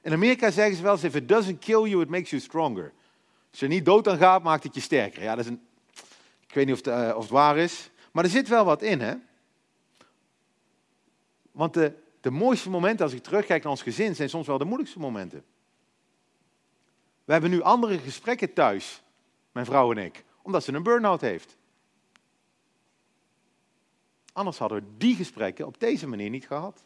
In 0.00 0.12
Amerika 0.12 0.50
zeggen 0.50 0.76
ze 0.76 0.82
wel 0.82 0.92
eens, 0.92 1.04
if 1.04 1.14
it 1.14 1.28
doesn't 1.28 1.58
kill 1.58 1.82
you, 1.82 2.02
it 2.02 2.08
makes 2.08 2.30
you 2.30 2.42
stronger. 2.42 2.92
Als 3.56 3.64
je 3.64 3.74
niet 3.74 3.84
dood 3.84 4.08
aan 4.08 4.16
gaat, 4.16 4.42
maakt 4.42 4.62
het 4.62 4.74
je 4.74 4.80
sterker. 4.80 5.22
Ja, 5.22 5.34
dat 5.34 5.44
is 5.44 5.50
een, 5.50 5.66
ik 6.46 6.54
weet 6.54 6.66
niet 6.66 6.74
of 6.74 6.84
het, 6.84 7.08
uh, 7.08 7.16
of 7.16 7.22
het 7.22 7.32
waar 7.32 7.58
is, 7.58 7.90
maar 8.12 8.24
er 8.24 8.30
zit 8.30 8.48
wel 8.48 8.64
wat 8.64 8.82
in, 8.82 9.00
hè. 9.00 9.14
Want 11.52 11.74
de, 11.74 11.92
de 12.20 12.30
mooiste 12.30 12.70
momenten, 12.70 13.04
als 13.04 13.14
ik 13.14 13.22
terugkijk 13.22 13.62
naar 13.62 13.72
ons 13.72 13.82
gezin, 13.82 14.14
zijn 14.14 14.28
soms 14.28 14.46
wel 14.46 14.58
de 14.58 14.64
moeilijkste 14.64 14.98
momenten. 14.98 15.44
We 17.24 17.32
hebben 17.32 17.50
nu 17.50 17.62
andere 17.62 17.98
gesprekken 17.98 18.52
thuis, 18.52 19.02
mijn 19.52 19.66
vrouw 19.66 19.90
en 19.90 19.98
ik, 19.98 20.24
omdat 20.42 20.64
ze 20.64 20.72
een 20.72 20.82
burn-out 20.82 21.20
heeft. 21.20 21.56
Anders 24.32 24.58
hadden 24.58 24.78
we 24.78 24.84
die 24.96 25.14
gesprekken 25.14 25.66
op 25.66 25.80
deze 25.80 26.06
manier 26.06 26.30
niet 26.30 26.46
gehad. 26.46 26.84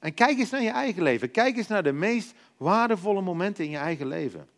En 0.00 0.14
kijk 0.14 0.38
eens 0.38 0.50
naar 0.50 0.62
je 0.62 0.70
eigen 0.70 1.02
leven. 1.02 1.30
Kijk 1.30 1.56
eens 1.56 1.68
naar 1.68 1.82
de 1.82 1.92
meest 1.92 2.34
waardevolle 2.56 3.20
momenten 3.20 3.64
in 3.64 3.70
je 3.70 3.76
eigen 3.76 4.06
leven. 4.06 4.48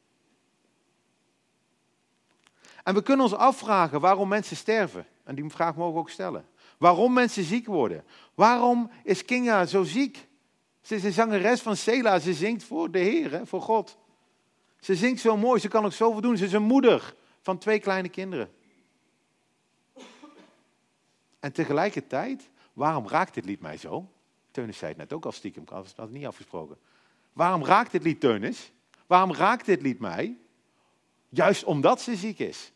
En 2.83 2.95
we 2.95 3.03
kunnen 3.03 3.25
ons 3.25 3.35
afvragen 3.35 4.01
waarom 4.01 4.29
mensen 4.29 4.57
sterven. 4.57 5.07
En 5.25 5.35
die 5.35 5.51
vraag 5.51 5.77
mogen 5.77 5.95
we 5.95 6.01
ook 6.01 6.11
stellen. 6.11 6.47
Waarom 6.79 7.13
mensen 7.13 7.45
ziek 7.45 7.67
worden. 7.67 8.05
Waarom 8.35 8.91
is 9.05 9.25
Kinga 9.25 9.67
zo 9.67 9.83
ziek? 9.83 10.29
Ze 10.81 10.95
is 10.95 11.05
een 11.05 11.13
zangeres 11.13 11.61
van 11.61 11.77
Sela. 11.77 12.19
Ze 12.19 12.35
zingt 12.35 12.65
voor 12.65 12.91
de 12.91 12.99
Heer, 12.99 13.41
voor 13.45 13.63
God. 13.63 13.99
Ze 14.81 14.95
zingt 14.95 15.21
zo 15.21 15.37
mooi. 15.37 15.61
Ze 15.61 15.69
kan 15.69 15.85
ook 15.85 15.93
zoveel 15.93 16.21
doen. 16.21 16.37
Ze 16.37 16.45
is 16.45 16.53
een 16.53 16.63
moeder 16.63 17.15
van 17.41 17.59
twee 17.59 17.79
kleine 17.79 18.09
kinderen. 18.09 18.51
En 21.41 21.53
tegelijkertijd, 21.53 22.51
waarom 22.73 23.09
raakt 23.09 23.35
dit 23.35 23.45
lied 23.45 23.61
mij 23.61 23.77
zo? 23.77 24.09
Teunis 24.51 24.79
zei 24.79 24.91
het 24.91 25.01
net 25.01 25.13
ook 25.13 25.25
al 25.25 25.33
stiekem, 25.33 25.63
ik 25.63 25.69
had 25.69 25.93
het 25.97 26.11
niet 26.11 26.27
afgesproken. 26.27 26.77
Waarom 27.33 27.65
raakt 27.65 27.93
dit 27.93 28.03
lied 28.03 28.21
Teunis? 28.21 28.73
Waarom 29.07 29.33
raakt 29.33 29.67
dit 29.67 29.83
lied 29.83 29.99
mij? 29.99 30.39
Juist 31.31 31.65
omdat 31.65 32.01
ze 32.01 32.17
ziek 32.17 32.39
is. 32.39 32.73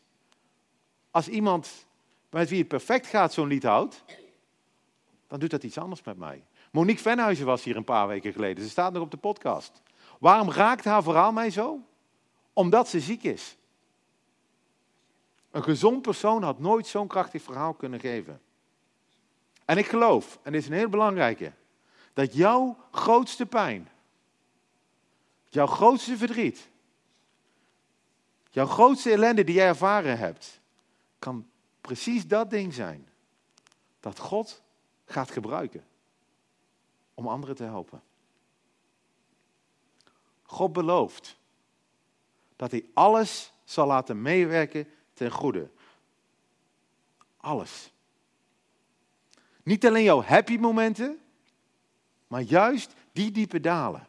Als 1.11 1.27
iemand 1.27 1.85
met 2.29 2.49
wie 2.49 2.59
het 2.59 2.67
perfect 2.67 3.07
gaat 3.07 3.33
zo'n 3.33 3.47
lied 3.47 3.63
houdt, 3.63 4.03
dan 5.27 5.39
doet 5.39 5.49
dat 5.49 5.63
iets 5.63 5.77
anders 5.77 6.03
met 6.03 6.17
mij. 6.17 6.45
Monique 6.71 7.01
Venhuizen 7.01 7.45
was 7.45 7.63
hier 7.63 7.75
een 7.75 7.83
paar 7.83 8.07
weken 8.07 8.33
geleden. 8.33 8.63
Ze 8.63 8.69
staat 8.69 8.93
nog 8.93 9.01
op 9.01 9.11
de 9.11 9.17
podcast. 9.17 9.81
Waarom 10.19 10.51
raakt 10.51 10.85
haar 10.85 11.03
verhaal 11.03 11.31
mij 11.31 11.49
zo? 11.49 11.79
Omdat 12.53 12.87
ze 12.87 12.99
ziek 12.99 13.23
is. 13.23 13.57
Een 15.51 15.63
gezond 15.63 16.01
persoon 16.01 16.43
had 16.43 16.59
nooit 16.59 16.87
zo'n 16.87 17.07
krachtig 17.07 17.41
verhaal 17.41 17.73
kunnen 17.73 17.99
geven. 17.99 18.41
En 19.65 19.77
ik 19.77 19.85
geloof, 19.85 20.39
en 20.43 20.51
dit 20.51 20.61
is 20.61 20.67
een 20.67 20.73
heel 20.73 20.89
belangrijke, 20.89 21.51
dat 22.13 22.33
jouw 22.33 22.77
grootste 22.91 23.45
pijn, 23.45 23.89
jouw 25.49 25.67
grootste 25.67 26.17
verdriet, 26.17 26.69
jouw 28.55 28.65
grootste 28.65 29.11
ellende 29.11 29.43
die 29.43 29.55
jij 29.55 29.67
ervaren 29.67 30.17
hebt, 30.17 30.59
kan 31.19 31.47
precies 31.81 32.27
dat 32.27 32.49
ding 32.49 32.73
zijn. 32.73 33.09
Dat 33.99 34.19
God 34.19 34.63
gaat 35.05 35.31
gebruiken 35.31 35.85
om 37.13 37.27
anderen 37.27 37.55
te 37.55 37.63
helpen. 37.63 38.01
God 40.43 40.73
belooft 40.73 41.37
dat 42.55 42.71
hij 42.71 42.85
alles 42.93 43.51
zal 43.63 43.87
laten 43.87 44.21
meewerken 44.21 44.87
ten 45.13 45.31
goede. 45.31 45.69
Alles. 47.37 47.91
Niet 49.63 49.85
alleen 49.85 50.03
jouw 50.03 50.21
happy 50.21 50.57
momenten, 50.57 51.19
maar 52.27 52.41
juist 52.41 52.93
die 53.11 53.31
diepe 53.31 53.59
dalen. 53.59 54.07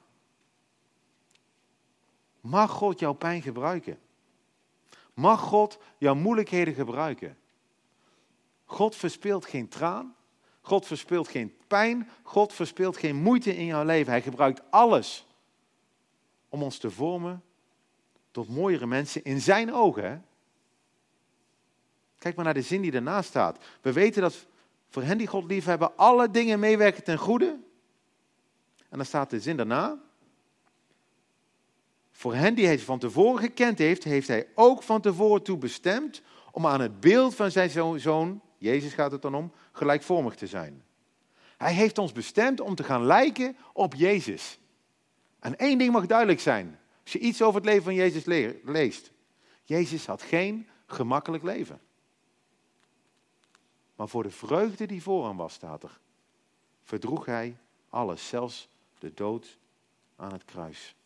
Mag 2.40 2.70
God 2.70 2.98
jouw 2.98 3.12
pijn 3.12 3.42
gebruiken? 3.42 4.04
Mag 5.16 5.40
God 5.40 5.79
jouw 5.98 6.14
moeilijkheden 6.14 6.74
gebruiken? 6.74 7.37
God 8.64 8.96
verspeelt 8.96 9.46
geen 9.46 9.68
traan. 9.68 10.16
God 10.61 10.87
verspeelt 10.87 11.29
geen 11.29 11.57
pijn. 11.66 12.11
God 12.22 12.52
verspeelt 12.52 12.96
geen 12.96 13.16
moeite 13.16 13.57
in 13.57 13.64
jouw 13.64 13.85
leven. 13.85 14.12
Hij 14.12 14.22
gebruikt 14.22 14.62
alles 14.70 15.26
om 16.48 16.62
ons 16.62 16.79
te 16.79 16.90
vormen 16.90 17.42
tot 18.31 18.48
mooiere 18.48 18.87
mensen 18.87 19.24
in 19.24 19.40
zijn 19.40 19.72
ogen. 19.72 20.26
Kijk 22.18 22.36
maar 22.36 22.45
naar 22.45 22.55
de 22.55 22.62
zin 22.62 22.80
die 22.80 22.93
ernaast 22.93 23.28
staat. 23.28 23.64
We 23.80 23.93
weten 23.93 24.22
dat 24.22 24.47
voor 24.88 25.03
hen 25.03 25.18
die 25.18 25.26
God 25.26 25.45
lief 25.45 25.64
hebben, 25.64 25.97
alle 25.97 26.30
dingen 26.30 26.61
meewerken 26.61 27.05
ten 27.05 27.18
goede. 27.18 27.59
En 28.88 28.97
dan 28.97 29.05
staat 29.05 29.30
de 29.30 29.40
zin 29.40 29.57
daarna. 29.57 29.99
Voor 32.16 32.34
hen 32.34 32.54
die 32.54 32.66
hij 32.66 32.78
van 32.78 32.98
tevoren 32.98 33.38
gekend 33.38 33.78
heeft, 33.78 34.04
heeft 34.04 34.28
hij 34.28 34.48
ook 34.54 34.82
van 34.82 35.00
tevoren 35.00 35.42
toe 35.42 35.58
bestemd 35.58 36.22
om 36.50 36.66
aan 36.66 36.80
het 36.80 37.00
beeld 37.00 37.34
van 37.34 37.50
zijn 37.50 37.70
zoon, 38.00 38.40
Jezus 38.58 38.92
gaat 38.92 39.10
het 39.10 39.22
dan 39.22 39.34
om, 39.34 39.52
gelijkvormig 39.72 40.34
te 40.34 40.46
zijn. 40.46 40.84
Hij 41.56 41.72
heeft 41.72 41.98
ons 41.98 42.12
bestemd 42.12 42.60
om 42.60 42.74
te 42.74 42.84
gaan 42.84 43.04
lijken 43.04 43.56
op 43.72 43.94
Jezus. 43.94 44.58
En 45.38 45.58
één 45.58 45.78
ding 45.78 45.92
mag 45.92 46.06
duidelijk 46.06 46.40
zijn, 46.40 46.78
als 47.02 47.12
je 47.12 47.18
iets 47.18 47.42
over 47.42 47.54
het 47.54 47.64
leven 47.64 47.82
van 47.82 47.94
Jezus 47.94 48.24
leest. 48.64 49.12
Jezus 49.64 50.06
had 50.06 50.22
geen 50.22 50.68
gemakkelijk 50.86 51.42
leven. 51.42 51.80
Maar 53.96 54.08
voor 54.08 54.22
de 54.22 54.30
vreugde 54.30 54.86
die 54.86 55.02
voor 55.02 55.26
hem 55.26 55.36
was, 55.36 55.52
staat 55.52 55.82
er, 55.82 55.98
verdroeg 56.82 57.26
hij 57.26 57.56
alles, 57.88 58.28
zelfs 58.28 58.68
de 58.98 59.14
dood 59.14 59.58
aan 60.16 60.32
het 60.32 60.44
kruis. 60.44 60.96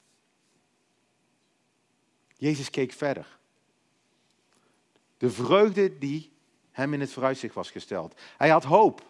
Jezus 2.40 2.70
keek 2.70 2.92
verder. 2.92 3.38
De 5.16 5.30
vreugde 5.30 5.98
die 5.98 6.32
hem 6.70 6.94
in 6.94 7.00
het 7.00 7.12
vooruitzicht 7.12 7.54
was 7.54 7.70
gesteld. 7.70 8.20
Hij 8.36 8.48
had 8.48 8.64
hoop. 8.64 9.02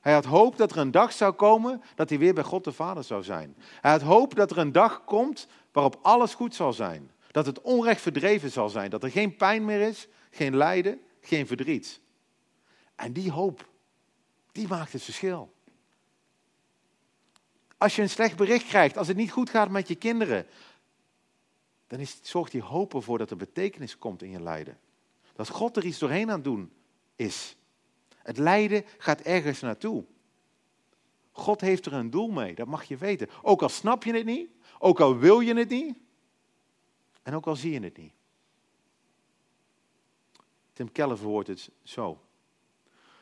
Hij 0.00 0.12
had 0.12 0.24
hoop 0.24 0.56
dat 0.56 0.70
er 0.70 0.78
een 0.78 0.90
dag 0.90 1.12
zou 1.12 1.32
komen 1.32 1.82
dat 1.94 2.08
hij 2.08 2.18
weer 2.18 2.34
bij 2.34 2.42
God 2.42 2.64
de 2.64 2.72
Vader 2.72 3.04
zou 3.04 3.22
zijn. 3.22 3.56
Hij 3.80 3.90
had 3.90 4.02
hoop 4.02 4.34
dat 4.34 4.50
er 4.50 4.58
een 4.58 4.72
dag 4.72 5.04
komt 5.04 5.46
waarop 5.72 5.98
alles 6.02 6.34
goed 6.34 6.54
zal 6.54 6.72
zijn. 6.72 7.10
Dat 7.30 7.46
het 7.46 7.60
onrecht 7.60 8.00
verdreven 8.00 8.50
zal 8.50 8.68
zijn. 8.68 8.90
Dat 8.90 9.02
er 9.02 9.10
geen 9.10 9.36
pijn 9.36 9.64
meer 9.64 9.80
is, 9.80 10.08
geen 10.30 10.56
lijden, 10.56 11.00
geen 11.20 11.46
verdriet. 11.46 12.00
En 12.94 13.12
die 13.12 13.30
hoop, 13.30 13.68
die 14.52 14.68
maakt 14.68 14.92
het 14.92 15.02
verschil. 15.02 15.54
Als 17.78 17.96
je 17.96 18.02
een 18.02 18.10
slecht 18.10 18.36
bericht 18.36 18.66
krijgt, 18.66 18.96
als 18.96 19.08
het 19.08 19.16
niet 19.16 19.32
goed 19.32 19.50
gaat 19.50 19.70
met 19.70 19.88
je 19.88 19.94
kinderen, 19.94 20.46
dan 21.86 21.98
is, 21.98 22.18
zorgt 22.22 22.52
die 22.52 22.62
hoop 22.62 22.94
ervoor 22.94 23.18
dat 23.18 23.30
er 23.30 23.36
betekenis 23.36 23.98
komt 23.98 24.22
in 24.22 24.30
je 24.30 24.40
lijden. 24.40 24.78
Dat 25.34 25.48
God 25.48 25.76
er 25.76 25.84
iets 25.84 25.98
doorheen 25.98 26.28
aan 26.28 26.34
het 26.34 26.44
doen 26.44 26.72
is. 27.16 27.56
Het 28.16 28.38
lijden 28.38 28.84
gaat 28.98 29.20
ergens 29.20 29.60
naartoe. 29.60 30.04
God 31.32 31.60
heeft 31.60 31.86
er 31.86 31.92
een 31.92 32.10
doel 32.10 32.28
mee, 32.28 32.54
dat 32.54 32.66
mag 32.66 32.84
je 32.84 32.96
weten. 32.96 33.28
Ook 33.42 33.62
al 33.62 33.68
snap 33.68 34.04
je 34.04 34.12
het 34.12 34.24
niet, 34.24 34.50
ook 34.78 35.00
al 35.00 35.18
wil 35.18 35.40
je 35.40 35.54
het 35.54 35.68
niet, 35.68 35.96
en 37.22 37.34
ook 37.34 37.46
al 37.46 37.56
zie 37.56 37.72
je 37.72 37.80
het 37.80 37.96
niet. 37.96 38.12
Tim 40.72 40.92
Keller 40.92 41.18
verwoordt 41.18 41.48
het 41.48 41.70
zo. 41.82 42.20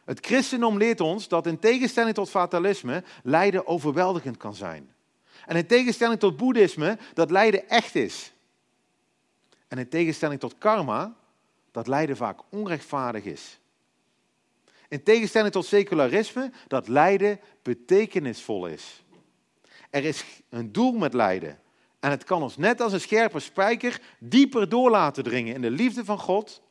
Het 0.04 0.26
christendom 0.26 0.78
leert 0.78 1.00
ons 1.00 1.28
dat 1.28 1.46
in 1.46 1.58
tegenstelling 1.58 2.14
tot 2.14 2.30
fatalisme 2.30 3.04
lijden 3.22 3.66
overweldigend 3.66 4.36
kan 4.36 4.54
zijn. 4.54 4.94
En 5.46 5.56
in 5.56 5.66
tegenstelling 5.66 6.20
tot 6.20 6.36
boeddhisme 6.36 6.98
dat 7.14 7.30
lijden 7.30 7.68
echt 7.68 7.94
is. 7.94 8.33
En 9.68 9.78
in 9.78 9.88
tegenstelling 9.88 10.40
tot 10.40 10.58
karma 10.58 11.16
dat 11.70 11.86
lijden 11.86 12.16
vaak 12.16 12.40
onrechtvaardig 12.48 13.24
is. 13.24 13.58
In 14.88 15.02
tegenstelling 15.02 15.52
tot 15.52 15.66
secularisme 15.66 16.52
dat 16.66 16.88
lijden 16.88 17.40
betekenisvol 17.62 18.66
is. 18.66 19.04
Er 19.90 20.04
is 20.04 20.24
een 20.48 20.72
doel 20.72 20.92
met 20.92 21.14
lijden. 21.14 21.58
En 22.00 22.10
het 22.10 22.24
kan 22.24 22.42
ons 22.42 22.56
net 22.56 22.80
als 22.80 22.92
een 22.92 23.00
scherpe 23.00 23.40
spijker 23.40 24.00
dieper 24.18 24.68
door 24.68 24.90
laten 24.90 25.24
dringen 25.24 25.54
in 25.54 25.60
de 25.60 25.70
liefde 25.70 26.04
van 26.04 26.18
God 26.18 26.62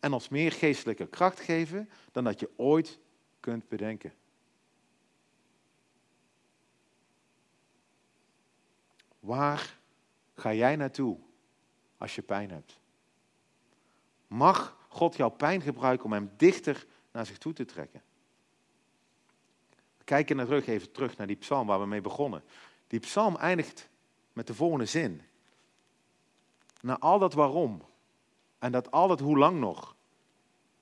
en 0.00 0.12
ons 0.12 0.28
meer 0.28 0.52
geestelijke 0.52 1.06
kracht 1.06 1.40
geven 1.40 1.90
dan 2.12 2.24
dat 2.24 2.40
je 2.40 2.50
ooit 2.56 2.98
kunt 3.40 3.68
bedenken. 3.68 4.12
Waar 9.20 9.78
ga 10.34 10.54
jij 10.54 10.76
naartoe 10.76 11.18
als 12.02 12.14
je 12.14 12.22
pijn 12.22 12.50
hebt? 12.50 12.80
Mag 14.26 14.76
God 14.88 15.16
jouw 15.16 15.28
pijn 15.28 15.60
gebruiken 15.60 16.04
om 16.04 16.12
hem 16.12 16.30
dichter 16.36 16.86
naar 17.12 17.26
zich 17.26 17.38
toe 17.38 17.52
te 17.52 17.64
trekken? 17.64 18.02
Kijken 20.04 20.36
naar 20.36 20.46
terug, 20.46 20.66
even 20.66 20.92
terug 20.92 21.16
naar 21.16 21.26
die 21.26 21.36
psalm 21.36 21.66
waar 21.66 21.80
we 21.80 21.86
mee 21.86 22.00
begonnen. 22.00 22.44
Die 22.86 23.00
psalm 23.00 23.36
eindigt 23.36 23.88
met 24.32 24.46
de 24.46 24.54
volgende 24.54 24.86
zin. 24.86 25.22
Na 26.80 26.98
al 26.98 27.18
dat 27.18 27.34
waarom 27.34 27.82
en 28.58 28.72
dat 28.72 28.90
al 28.90 29.08
dat 29.08 29.20
hoe 29.20 29.38
lang 29.38 29.58
nog, 29.58 29.96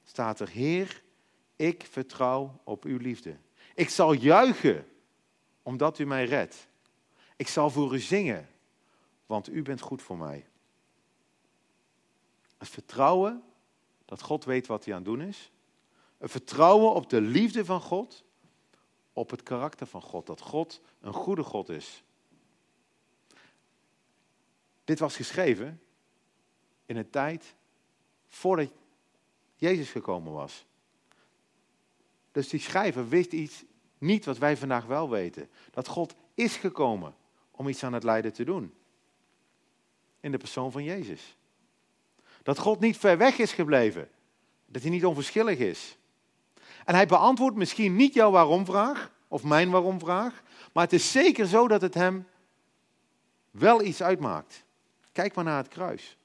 staat 0.05 0.41
er, 0.41 0.49
Heer, 0.49 1.03
ik 1.57 1.87
vertrouw 1.91 2.61
op 2.64 2.85
uw 2.85 2.99
liefde. 2.99 3.37
Ik 3.75 3.89
zal 3.89 4.12
juichen 4.12 4.87
omdat 5.62 5.99
u 5.99 6.07
mij 6.07 6.25
redt. 6.25 6.68
Ik 7.37 7.49
zal 7.49 7.71
voor 7.71 7.95
u 7.95 7.99
zingen, 7.99 8.49
want 9.27 9.49
u 9.49 9.62
bent 9.62 9.81
goed 9.81 10.03
voor 10.03 10.18
mij. 10.18 10.49
Het 12.61 12.69
vertrouwen 12.69 13.43
dat 14.05 14.23
God 14.23 14.45
weet 14.45 14.67
wat 14.67 14.85
hij 14.85 14.95
aan 14.95 15.01
het 15.01 15.09
doen 15.09 15.21
is. 15.21 15.51
Het 16.19 16.31
vertrouwen 16.31 16.95
op 16.95 17.11
de 17.11 17.21
liefde 17.21 17.65
van 17.65 17.81
God, 17.81 18.25
op 19.13 19.31
het 19.31 19.43
karakter 19.43 19.87
van 19.87 20.03
God, 20.03 20.27
dat 20.27 20.41
God 20.41 20.81
een 21.01 21.13
goede 21.13 21.43
God 21.43 21.69
is. 21.69 22.03
Dit 24.85 24.99
was 24.99 25.17
geschreven 25.17 25.81
in 26.87 26.97
een 26.97 27.11
tijd 27.11 27.55
voordat 28.29 28.73
Jezus 29.57 29.91
gekomen 29.91 30.33
was. 30.33 30.65
Dus 32.33 32.49
die 32.49 32.61
schrijver 32.61 33.09
wist 33.09 33.33
iets 33.33 33.65
niet 33.99 34.25
wat 34.25 34.39
wij 34.39 34.57
vandaag 34.57 34.87
wel 34.87 35.11
weten. 35.11 35.51
Dat 35.71 35.89
God 35.89 36.15
is 36.35 36.57
gekomen 36.57 37.15
om 37.51 37.69
iets 37.69 37.85
aan 37.85 37.93
het 37.93 38.05
lijden 38.05 38.33
te 38.33 38.45
doen. 38.45 38.75
In 40.21 40.31
de 40.31 40.39
persoon 40.39 40.73
van 40.73 40.85
Jezus. 40.85 41.37
Dat 42.51 42.59
God 42.59 42.80
niet 42.80 42.96
ver 42.96 43.18
weg 43.18 43.38
is 43.38 43.53
gebleven. 43.53 44.09
Dat 44.66 44.82
hij 44.82 44.90
niet 44.90 45.05
onverschillig 45.05 45.59
is. 45.59 45.98
En 46.84 46.94
hij 46.94 47.07
beantwoordt 47.07 47.57
misschien 47.57 47.96
niet 47.96 48.14
jouw 48.14 48.30
waarom-vraag, 48.30 49.12
of 49.28 49.42
mijn 49.42 49.70
waarom-vraag, 49.70 50.42
maar 50.72 50.84
het 50.84 50.92
is 50.92 51.12
zeker 51.12 51.46
zo 51.46 51.68
dat 51.68 51.80
het 51.80 51.94
hem 51.94 52.26
wel 53.51 53.82
iets 53.82 54.03
uitmaakt. 54.03 54.64
Kijk 55.12 55.34
maar 55.34 55.44
naar 55.44 55.57
het 55.57 55.68
kruis. 55.68 56.16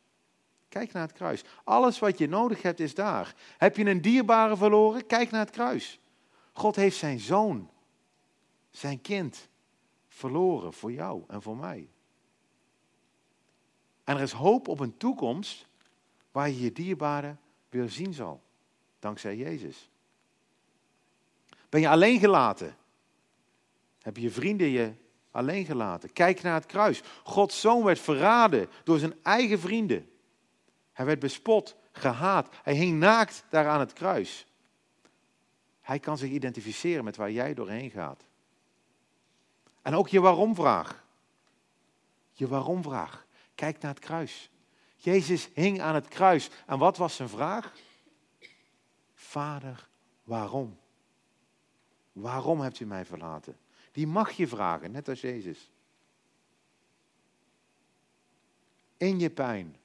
Kijk 0.70 0.92
naar 0.92 1.08
het 1.08 1.14
kruis. 1.16 1.44
Alles 1.64 2.00
wat 2.00 2.18
je 2.18 2.28
nodig 2.28 2.62
hebt 2.62 2.80
is 2.80 2.96
daar. 2.96 3.36
Heb 3.58 3.78
je 3.78 3.86
een 3.86 4.02
dierbare 4.02 4.58
verloren? 4.58 5.06
Kijk 5.06 5.32
naar 5.32 5.46
het 5.46 5.56
kruis. 5.56 6.00
God 6.54 6.76
heeft 6.76 6.98
zijn 6.98 7.20
zoon, 7.20 7.70
zijn 8.70 9.02
kind, 9.02 9.48
verloren 10.08 10.74
voor 10.74 10.92
jou 10.92 11.24
en 11.28 11.42
voor 11.42 11.58
mij. 11.58 11.90
En 14.04 14.16
er 14.16 14.22
is 14.22 14.32
hoop 14.32 14.68
op 14.68 14.80
een 14.80 14.98
toekomst 14.98 15.68
waar 16.36 16.50
je 16.50 16.62
je 16.62 16.72
dierbare 16.72 17.36
weer 17.70 17.90
zien 17.90 18.14
zal, 18.14 18.42
dankzij 19.00 19.36
Jezus. 19.36 19.90
Ben 21.70 21.82
je 21.82 21.90
alleen 21.90 22.20
gelaten? 22.20 22.76
Heb 24.02 24.18
je 24.18 24.30
vrienden 24.30 24.68
je 24.68 24.94
alleen 25.32 25.66
gelaten? 25.66 26.14
Kijk 26.14 26.42
naar 26.42 26.54
het 26.54 26.66
kruis. 26.66 27.02
Gods 27.24 27.62
zoon 27.62 27.84
werd 27.84 28.00
verraden 28.00 28.70
door 28.84 29.00
zijn 29.00 29.14
eigen 29.24 29.60
vrienden. 29.60 30.10
Hij 30.94 31.06
werd 31.06 31.20
bespot, 31.20 31.76
gehaat. 31.92 32.50
Hij 32.64 32.76
hing 32.76 33.00
naakt 33.00 33.46
daar 33.50 33.68
aan 33.68 33.80
het 33.80 33.94
kruis. 33.94 34.46
Hij 35.82 36.00
kan 36.00 36.18
zich 36.18 36.30
identificeren 36.30 37.04
met 37.04 37.16
waar 37.16 37.32
jij 37.32 37.54
doorheen 37.54 37.92
gaat. 37.92 38.24
En 39.82 39.96
ook 39.96 40.08
je 40.08 40.20
waarom-vraag. 40.20 41.04
Je 42.32 42.48
waarom-vraag. 42.48 43.26
Kijk 43.56 43.80
naar 43.80 43.94
het 43.94 44.04
kruis. 44.04 44.50
Jezus 44.96 45.50
hing 45.54 45.82
aan 45.82 45.96
het 45.96 46.08
kruis. 46.08 46.50
En 46.66 46.80
wat 46.80 46.98
was 46.98 47.16
zijn 47.16 47.30
vraag? 47.30 47.74
Vader, 49.14 49.90
waarom? 50.24 50.78
Waarom 52.12 52.62
hebt 52.62 52.80
u 52.80 52.86
mij 52.86 53.06
verlaten? 53.06 53.58
Die 53.92 54.08
mag 54.08 54.32
je 54.32 54.48
vragen, 54.48 54.92
net 54.92 55.10
als 55.10 55.22
Jezus. 55.22 55.70
In 58.98 59.20
je 59.20 59.30
pijn, 59.30 59.76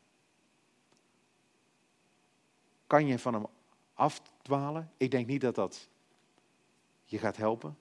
kan 2.86 3.06
je 3.06 3.18
van 3.18 3.34
hem 3.34 3.46
afdwalen? 3.94 4.92
Ik 4.96 5.10
denk 5.10 5.26
niet 5.26 5.40
dat 5.40 5.54
dat 5.54 5.88
je 7.04 7.18
gaat 7.18 7.36
helpen. 7.36 7.78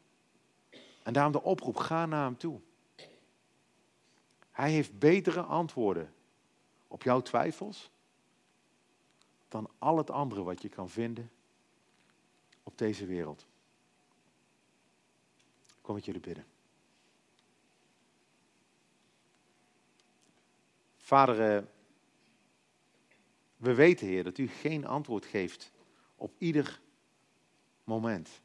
En 1.04 1.14
daarom 1.14 1.32
de 1.32 1.44
oproep, 1.44 1.76
ga 1.76 2.06
naar 2.06 2.24
hem 2.24 2.38
toe. 2.38 2.60
Hij 4.52 4.72
heeft 4.72 5.00
betere 5.00 5.42
antwoorden 5.42 6.14
op 6.90 7.04
jouw 7.04 7.22
twijfels 7.22 7.92
dan 9.48 9.70
al 9.78 9.98
het 9.98 10.10
andere 10.10 10.44
wat 10.44 10.62
je 10.62 10.70
kan 10.70 10.90
vinden 10.90 11.32
op 12.64 12.78
deze 12.78 13.06
wereld. 13.06 13.46
Kom 15.82 15.96
met 15.96 16.06
jullie 16.06 16.22
bidden. 16.22 16.46
Vader, 20.98 21.56
eh, 21.56 21.64
we 23.58 23.74
weten, 23.74 24.08
Heer, 24.08 24.24
dat 24.24 24.38
u 24.38 24.48
geen 24.48 24.86
antwoord 24.86 25.26
geeft 25.26 25.72
op 26.16 26.34
ieder 26.38 26.82
moment. 27.84 28.42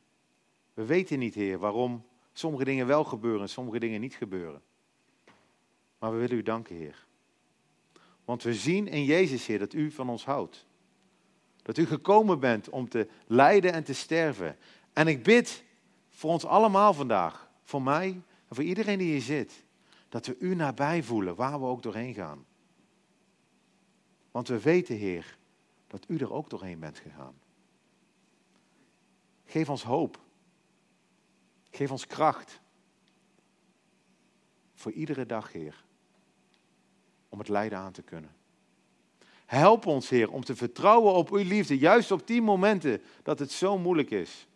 We 0.74 0.84
weten 0.84 1.18
niet, 1.18 1.34
Heer, 1.34 1.58
waarom 1.58 2.06
sommige 2.32 2.64
dingen 2.64 2.86
wel 2.86 3.04
gebeuren 3.04 3.40
en 3.40 3.48
sommige 3.48 3.78
dingen 3.78 4.00
niet 4.00 4.14
gebeuren. 4.14 4.62
Maar 5.98 6.12
we 6.12 6.18
willen 6.18 6.36
u 6.36 6.42
danken, 6.42 6.76
Heer. 6.76 7.06
Want 8.24 8.42
we 8.42 8.54
zien 8.54 8.88
in 8.88 9.04
Jezus, 9.04 9.46
Heer, 9.46 9.58
dat 9.58 9.72
u 9.72 9.90
van 9.90 10.08
ons 10.08 10.24
houdt. 10.24 10.66
Dat 11.62 11.76
u 11.78 11.86
gekomen 11.86 12.40
bent 12.40 12.68
om 12.68 12.88
te 12.88 13.08
lijden 13.26 13.72
en 13.72 13.84
te 13.84 13.92
sterven. 13.92 14.56
En 14.92 15.06
ik 15.06 15.22
bid 15.22 15.64
voor 16.08 16.30
ons 16.30 16.44
allemaal 16.44 16.94
vandaag, 16.94 17.50
voor 17.62 17.82
mij 17.82 18.08
en 18.48 18.54
voor 18.54 18.64
iedereen 18.64 18.98
die 18.98 19.10
hier 19.10 19.22
zit, 19.22 19.64
dat 20.08 20.26
we 20.26 20.36
u 20.38 20.54
nabij 20.54 21.02
voelen 21.02 21.34
waar 21.34 21.60
we 21.60 21.66
ook 21.66 21.82
doorheen 21.82 22.14
gaan. 22.14 22.44
Want 24.30 24.48
we 24.48 24.60
weten, 24.60 24.96
Heer, 24.96 25.38
dat 25.86 26.04
u 26.08 26.18
er 26.18 26.32
ook 26.32 26.50
doorheen 26.50 26.78
bent 26.78 26.98
gegaan. 26.98 27.34
Geef 29.44 29.68
ons 29.68 29.82
hoop. 29.82 30.20
Geef 31.70 31.90
ons 31.90 32.06
kracht. 32.06 32.60
Voor 34.74 34.92
iedere 34.92 35.26
dag, 35.26 35.52
Heer. 35.52 35.83
Om 37.34 37.40
het 37.40 37.48
lijden 37.48 37.78
aan 37.78 37.92
te 37.92 38.02
kunnen. 38.02 38.30
Help 39.46 39.86
ons, 39.86 40.08
Heer, 40.08 40.30
om 40.30 40.44
te 40.44 40.56
vertrouwen 40.56 41.14
op 41.14 41.30
uw 41.30 41.44
liefde, 41.44 41.78
juist 41.78 42.10
op 42.10 42.26
die 42.26 42.42
momenten 42.42 43.02
dat 43.22 43.38
het 43.38 43.52
zo 43.52 43.78
moeilijk 43.78 44.10
is. 44.10 44.46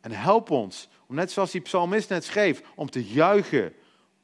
En 0.00 0.10
help 0.12 0.50
ons 0.50 0.88
om 1.06 1.14
net 1.14 1.30
zoals 1.30 1.50
die 1.50 1.60
psalmist 1.60 2.08
net 2.08 2.24
schreef, 2.24 2.62
om 2.74 2.90
te 2.90 3.04
juichen 3.04 3.74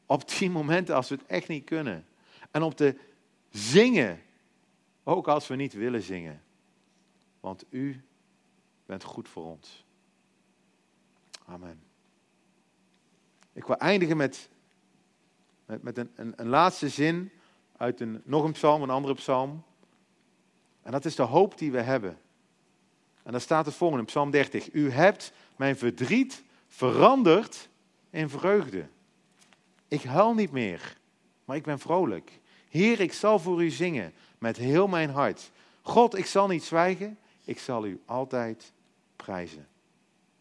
op 0.07 0.29
die 0.29 0.51
momenten 0.51 0.95
als 0.95 1.09
we 1.09 1.15
het 1.15 1.27
echt 1.27 1.49
niet 1.49 1.65
kunnen. 1.65 2.07
En 2.51 2.63
om 2.63 2.75
te 2.75 2.99
zingen, 3.51 4.23
ook 5.05 5.29
als 5.29 5.47
we 5.47 5.57
niet 5.57 5.73
willen 5.73 6.03
zingen. 6.03 6.43
Want 7.41 7.65
u 7.71 8.05
bent 8.87 9.05
goed 9.05 9.29
voor 9.29 9.45
ons. 9.45 9.85
Amen. 11.45 11.83
Ik 13.53 13.65
wil 13.65 13.77
eindigen 13.77 14.17
met, 14.17 14.49
met, 15.67 15.83
met 15.83 15.99
een, 15.99 16.33
een, 16.37 16.49
laatste 16.49 16.89
zin 16.89 17.31
uit 17.77 18.01
een, 18.01 18.23
nog 18.25 18.45
een 18.45 18.53
psalm, 18.53 18.83
een 18.83 18.91
andere 18.91 19.15
psalm. 19.15 19.63
En 20.83 20.93
dat 20.93 21.05
is 21.05 21.15
de 21.15 21.23
hoop 21.23 21.59
die 21.59 21.73
we 21.73 21.81
hebben. 21.81 22.19
En 23.23 23.33
daar 23.33 23.41
staat 23.41 23.67
het 23.67 23.75
volgende 23.75 24.05
Psalm 24.05 24.31
30. 24.31 24.73
U 24.73 24.91
hebt 24.91 25.33
mijn 25.57 25.77
verdriet 25.77 26.43
veranderd 26.69 27.69
in 28.11 28.29
vreugde. 28.29 28.89
Ik 29.89 30.03
huil 30.03 30.35
niet 30.35 30.51
meer, 30.51 30.97
maar 31.45 31.57
ik 31.57 31.63
ben 31.63 31.79
vrolijk. 31.79 32.41
Heer, 32.69 33.01
ik 33.01 33.13
zal 33.13 33.39
voor 33.39 33.63
u 33.63 33.71
zingen 33.71 34.13
met 34.39 34.57
heel 34.57 34.87
mijn 34.87 35.11
hart. 35.11 35.51
God, 35.83 36.19
ik 36.19 36.27
zal 36.27 36.47
niet 36.47 36.65
zwijgen, 36.65 37.19
ik 37.45 37.59
zal 37.59 37.87
u 37.87 38.01
altijd 38.05 38.73
prijzen. 39.17 39.67